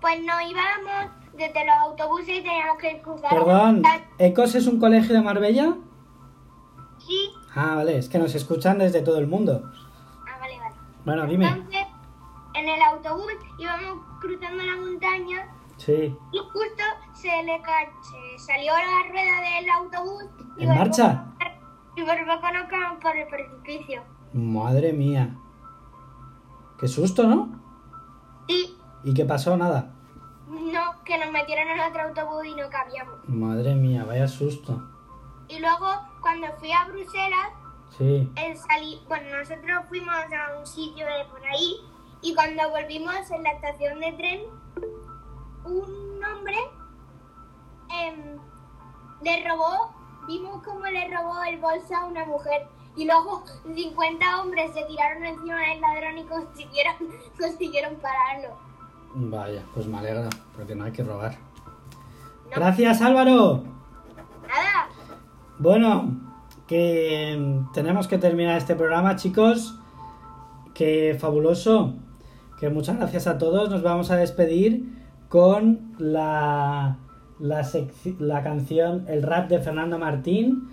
pues 0.00 0.18
nos 0.20 0.42
íbamos 0.42 1.12
desde 1.34 1.64
los 1.64 1.74
autobuses 1.82 2.28
y 2.28 2.42
teníamos 2.42 2.78
que 2.78 3.00
cruzar... 3.02 3.30
Perdón, 3.30 3.82
¿Ecos 4.18 4.54
es 4.54 4.66
un 4.66 4.78
colegio 4.80 5.14
de 5.14 5.22
Marbella? 5.22 5.76
Sí. 6.98 7.30
Ah, 7.54 7.74
vale, 7.76 7.96
es 7.98 8.08
que 8.08 8.18
nos 8.18 8.34
escuchan 8.34 8.78
desde 8.78 9.00
todo 9.00 9.18
el 9.18 9.26
mundo. 9.26 9.62
Ah, 10.26 10.38
vale, 10.40 10.58
vale. 10.58 10.74
Bueno, 11.04 11.26
dime. 11.26 11.46
Entonces, 11.48 11.86
en 12.54 12.68
el 12.68 12.82
autobús 12.82 13.32
íbamos 13.58 14.04
cruzando 14.20 14.62
la 14.62 14.76
montaña 14.76 15.48
Sí. 15.76 16.16
y 16.32 16.38
justo 16.38 16.82
se 17.14 17.42
le 17.42 17.62
se 18.02 18.38
salió 18.38 18.72
la 18.72 19.08
rueda 19.10 19.40
del 19.40 19.70
autobús 19.70 20.24
y 20.58 20.64
¿En 20.64 20.68
marcha? 20.74 21.26
y 21.96 22.02
poco 22.26 22.52
nos 22.52 22.68
caemos 22.68 22.98
por 23.02 23.16
el 23.16 23.26
precipicio. 23.28 24.02
Madre 24.32 24.92
mía. 24.92 25.36
Qué 26.78 26.86
susto, 26.88 27.24
¿no? 27.26 27.60
Sí, 28.48 28.76
¿Y 29.04 29.14
qué 29.14 29.24
pasó? 29.24 29.56
Nada. 29.56 29.92
No, 30.48 31.02
que 31.04 31.16
nos 31.18 31.30
metieron 31.32 31.68
en 31.68 31.80
otro 31.80 32.02
autobús 32.02 32.44
y 32.46 32.54
no 32.54 32.68
cabíamos. 32.68 33.16
Madre 33.28 33.74
mía, 33.74 34.04
vaya 34.04 34.28
susto. 34.28 34.82
Y 35.48 35.58
luego, 35.60 35.86
cuando 36.20 36.46
fui 36.58 36.70
a 36.72 36.84
Bruselas, 36.86 37.50
Sí. 37.96 38.30
salí, 38.56 39.00
bueno, 39.08 39.36
nosotros 39.38 39.84
fuimos 39.88 40.14
a 40.14 40.58
un 40.58 40.66
sitio 40.66 41.04
de 41.06 41.24
por 41.30 41.44
ahí 41.44 41.76
y 42.22 42.34
cuando 42.34 42.70
volvimos 42.70 43.30
en 43.30 43.42
la 43.42 43.50
estación 43.52 44.00
de 44.00 44.12
tren, 44.12 44.40
un 45.64 46.20
hombre 46.24 46.56
em, 47.90 48.38
le 49.22 49.48
robó, 49.48 49.92
vimos 50.26 50.62
cómo 50.62 50.84
le 50.86 51.08
robó 51.08 51.42
el 51.44 51.58
bolso 51.58 51.94
a 51.94 52.04
una 52.06 52.24
mujer 52.26 52.66
y 52.96 53.04
luego 53.06 53.44
50 53.74 54.42
hombres 54.42 54.72
se 54.74 54.82
tiraron 54.84 55.24
encima 55.24 55.60
del 55.60 55.80
ladrón 55.80 56.18
y 56.18 56.24
consiguieron, 56.24 56.94
consiguieron 57.38 57.94
pararlo. 57.96 58.56
Vaya, 59.14 59.64
pues 59.74 59.86
me 59.86 59.98
alegra, 59.98 60.28
porque 60.54 60.74
no 60.74 60.84
hay 60.84 60.92
que 60.92 61.02
robar. 61.02 61.36
Gracias, 62.54 63.00
Álvaro. 63.00 63.62
Nada, 64.42 64.88
Bueno, 65.58 66.16
que 66.66 67.36
mm, 67.38 67.72
tenemos 67.72 68.08
que 68.08 68.18
terminar 68.18 68.58
este 68.58 68.74
programa, 68.74 69.16
chicos. 69.16 69.76
Que 70.74 71.16
fabuloso. 71.20 71.94
Que 72.60 72.68
muchas 72.70 72.96
gracias 72.98 73.26
a 73.26 73.38
todos. 73.38 73.70
Nos 73.70 73.82
vamos 73.82 74.10
a 74.10 74.16
despedir 74.16 74.84
con 75.28 75.94
la, 75.98 76.98
la, 77.38 77.66
la 78.18 78.42
canción 78.42 79.04
El 79.08 79.22
rap 79.22 79.48
de 79.48 79.60
Fernando 79.60 79.98
Martín, 79.98 80.68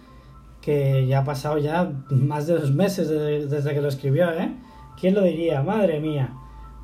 que 0.62 1.08
ya 1.08 1.20
ha 1.20 1.24
pasado 1.24 1.58
ya 1.58 1.92
más 2.10 2.46
de 2.48 2.56
dos 2.56 2.74
meses 2.74 3.08
de- 3.08 3.48
desde 3.48 3.74
que 3.74 3.82
lo 3.82 3.88
escribió, 3.88 4.32
¿eh? 4.32 4.54
¿Quién 5.00 5.14
lo 5.16 5.22
diría? 5.24 5.62
Madre 5.64 6.00
mía. 6.00 6.34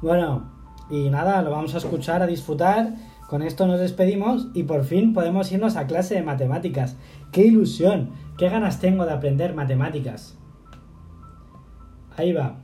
Bueno, 0.01 0.51
y 0.89 1.09
nada, 1.09 1.41
lo 1.41 1.51
vamos 1.51 1.73
a 1.75 1.79
escuchar, 1.79 2.21
a 2.21 2.27
disfrutar. 2.27 2.93
Con 3.27 3.41
esto 3.41 3.65
nos 3.65 3.79
despedimos 3.79 4.49
y 4.53 4.63
por 4.63 4.83
fin 4.83 5.13
podemos 5.13 5.51
irnos 5.51 5.75
a 5.75 5.87
clase 5.87 6.15
de 6.15 6.21
matemáticas. 6.21 6.97
¡Qué 7.31 7.41
ilusión! 7.47 8.11
¡Qué 8.37 8.47
ganas 8.49 8.79
tengo 8.79 9.05
de 9.05 9.13
aprender 9.13 9.55
matemáticas! 9.55 10.37
Ahí 12.15 12.31
va. 12.31 12.62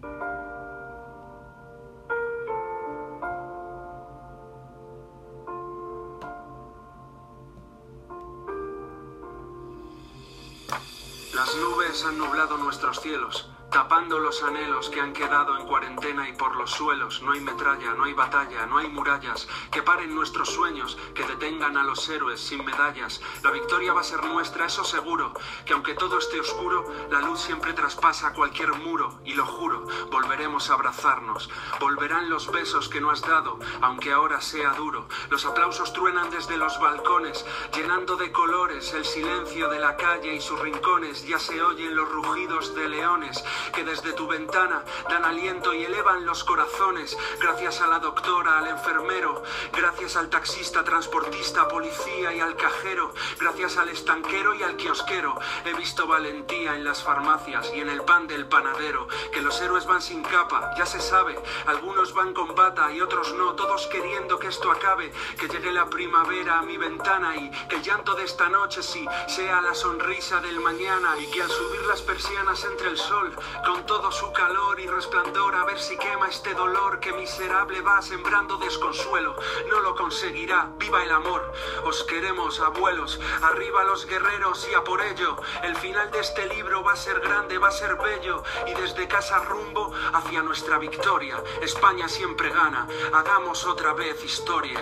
Han 12.06 12.18
nublado 12.18 12.58
nuestros 12.58 13.02
cielos, 13.02 13.48
tapando 13.72 14.20
los 14.20 14.42
anhelos 14.44 14.90
que 14.90 15.00
han 15.00 15.14
quedado 15.14 15.58
en 15.58 15.66
cuarentena 15.66 16.28
y 16.28 16.34
por 16.34 16.56
los 16.56 16.72
suelos. 16.72 17.22
No 17.22 17.34
hay 17.34 17.42
metralla, 17.42 17.94
no 17.94 18.06
hay 18.06 18.14
batalla, 18.14 18.66
no 18.66 18.78
hay 18.78 18.88
murallas 18.88 19.48
que 19.72 19.84
paren 19.84 20.14
nuestros 20.16 20.50
sueños, 20.50 20.98
que 21.14 21.24
detengan 21.24 21.78
a 21.78 21.84
los 21.84 22.08
héroes 22.10 22.40
sin 22.40 22.66
medallas. 22.66 23.22
La 23.44 23.52
victoria 23.52 23.94
va 23.94 24.02
a 24.02 24.04
ser 24.04 24.24
nuestra, 24.26 24.66
eso 24.66 24.84
seguro, 24.84 25.34
que 25.66 25.74
aunque 25.74 25.94
todo 25.94 26.18
esté 26.18 26.40
oscuro, 26.40 26.86
la 27.12 27.20
luz 27.22 27.42
siempre 27.42 27.74
traspasa 27.74 28.34
cualquier 28.34 28.74
muro 28.74 29.20
y 29.24 29.34
lo 29.34 29.46
juro, 29.46 29.86
volveremos 30.12 30.70
a 30.70 30.74
abrazarnos. 30.74 31.50
Volverán 31.80 32.30
los 32.30 32.52
besos 32.52 32.90
que 32.90 33.02
no 33.02 33.12
has 33.12 33.22
dado, 33.22 33.60
aunque 33.82 34.12
ahora 34.12 34.42
sea 34.42 34.72
duro. 34.74 35.08
Los 35.30 35.46
aplausos 35.46 35.94
truenan 35.94 36.30
desde 36.32 36.58
los 36.58 36.80
balcones, 36.80 37.46
llenando 37.76 38.16
de 38.16 38.32
colores 38.32 38.94
el 38.94 39.06
silencio 39.06 39.70
de 39.70 39.80
la 39.80 39.96
calle 39.96 40.34
y 40.34 40.42
sus 40.42 40.60
rincones. 40.60 41.26
Ya 41.28 41.40
se 41.40 41.62
oyen 41.62 41.96
los 41.96 42.10
rugidos 42.10 42.74
de 42.76 42.90
leones 42.90 43.44
que 43.74 43.84
desde 43.84 44.14
tu 44.14 44.28
ventana 44.28 44.84
dan 45.10 45.26
aliento 45.26 45.74
y 45.74 45.86
elevan 45.86 46.26
los 46.26 46.44
corazones. 46.44 47.18
Gracias 47.40 47.82
a 47.82 47.88
la 47.88 48.00
doctora, 48.00 48.60
al 48.60 48.68
enfermero, 48.68 49.44
gracias 49.74 50.16
al 50.16 50.30
taxista, 50.30 50.84
transportista, 50.84 51.68
policía 51.68 52.34
y 52.34 52.40
al 52.40 52.56
cajero, 52.56 53.14
gracias 53.40 53.78
al 53.78 53.90
estanquero 53.90 54.54
y 54.56 54.64
al 54.64 54.76
kiosquero. 54.76 55.40
He 55.66 55.74
visto 55.74 56.08
valentía 56.08 56.76
en 56.76 56.84
las 56.84 57.04
farmacias 57.04 57.72
y 57.74 57.82
en 57.82 57.90
el 57.90 58.04
pan 58.04 58.28
del 58.28 58.48
panadero, 58.48 59.08
que 59.32 59.42
los 59.42 59.60
héroes 59.62 59.86
van 59.86 60.02
sin 60.02 60.24
capa, 60.24 60.74
ya 60.78 60.86
se 60.86 61.00
sabe, 61.00 61.38
algunos 61.66 62.14
van 62.14 62.34
con 62.34 62.56
bata 62.56 62.92
y 62.92 63.02
otros 63.02 63.34
no, 63.34 63.54
todos 63.54 63.88
queriendo 63.88 64.40
que 64.40 64.48
esto 64.48 64.72
acabe, 64.72 65.12
que 65.40 65.48
llegue 65.48 65.72
la 65.72 65.90
primavera 65.90 66.60
a 66.60 66.62
mi 66.62 66.78
ventana 66.78 67.36
y 67.36 67.50
que 67.68 67.78
el 67.78 67.84
llanto 67.84 68.16
de 68.16 68.24
esta 68.24 68.50
noche 68.50 68.84
sí 68.84 69.06
sea 69.28 69.62
la 69.62 69.74
sonrisa 69.74 70.40
del 70.42 70.60
mañana 70.60 71.18
y 71.20 71.30
que 71.32 71.42
al 71.42 71.50
subir 71.50 71.82
las 71.84 72.02
persianas 72.02 72.64
entre 72.66 72.90
el 72.90 72.98
sol 72.98 73.36
con 73.66 73.86
todo 73.86 74.12
su 74.12 74.32
calor 74.32 74.80
y 74.80 74.88
resplandor 74.88 75.56
a 75.56 75.66
ver 75.66 75.80
si 75.80 75.98
quema 75.98 76.28
este 76.28 76.54
dolor 76.54 77.00
que 77.00 77.14
miserable 77.14 77.82
va 77.82 78.02
sembrando 78.02 78.58
desconsuelo. 78.58 79.36
No 79.70 79.80
lo 79.82 79.96
conseguirá, 79.96 80.72
viva 80.78 81.04
el 81.04 81.12
amor. 81.12 81.52
Os 81.86 82.04
queremos, 82.04 82.60
abuelos, 82.60 83.20
arriba 83.42 83.84
los 83.84 84.06
guerreros 84.06 84.68
y 84.72 84.74
a 84.74 84.84
por 84.84 85.02
ello. 85.02 85.38
El 85.64 85.76
final 85.76 86.10
de 86.12 86.20
este 86.20 86.48
libro 86.48 86.84
va 86.84 86.94
a 86.94 86.96
ser 86.96 87.20
grande, 87.20 87.58
va 87.58 87.70
a 87.70 87.72
ser 87.72 87.96
bello 87.96 88.44
y 88.68 88.74
desde 88.74 89.08
casa 89.08 89.40
rumbo 89.40 89.92
hacia 90.14 90.42
nuestra 90.42 90.78
victoria. 90.78 91.42
España 91.62 92.08
siempre 92.08 92.50
gana, 92.50 92.88
hagamos 93.14 93.66
otra 93.66 93.94
vez 93.94 94.24
historia. 94.24 94.80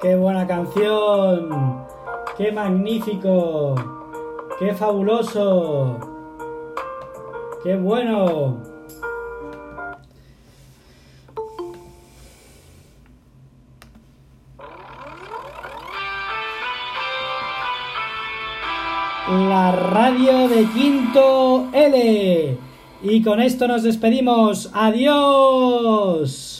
¡Qué 0.00 0.16
buena 0.16 0.46
canción! 0.46 1.86
¡Qué 2.36 2.50
magnífico! 2.50 3.99
¡Qué 4.60 4.74
fabuloso! 4.74 5.98
¡Qué 7.64 7.76
bueno! 7.76 8.58
La 19.48 19.72
radio 19.72 20.46
de 20.46 20.66
Quinto 20.74 21.70
L. 21.72 22.58
Y 23.02 23.22
con 23.22 23.40
esto 23.40 23.66
nos 23.66 23.82
despedimos. 23.82 24.68
¡Adiós! 24.74 26.59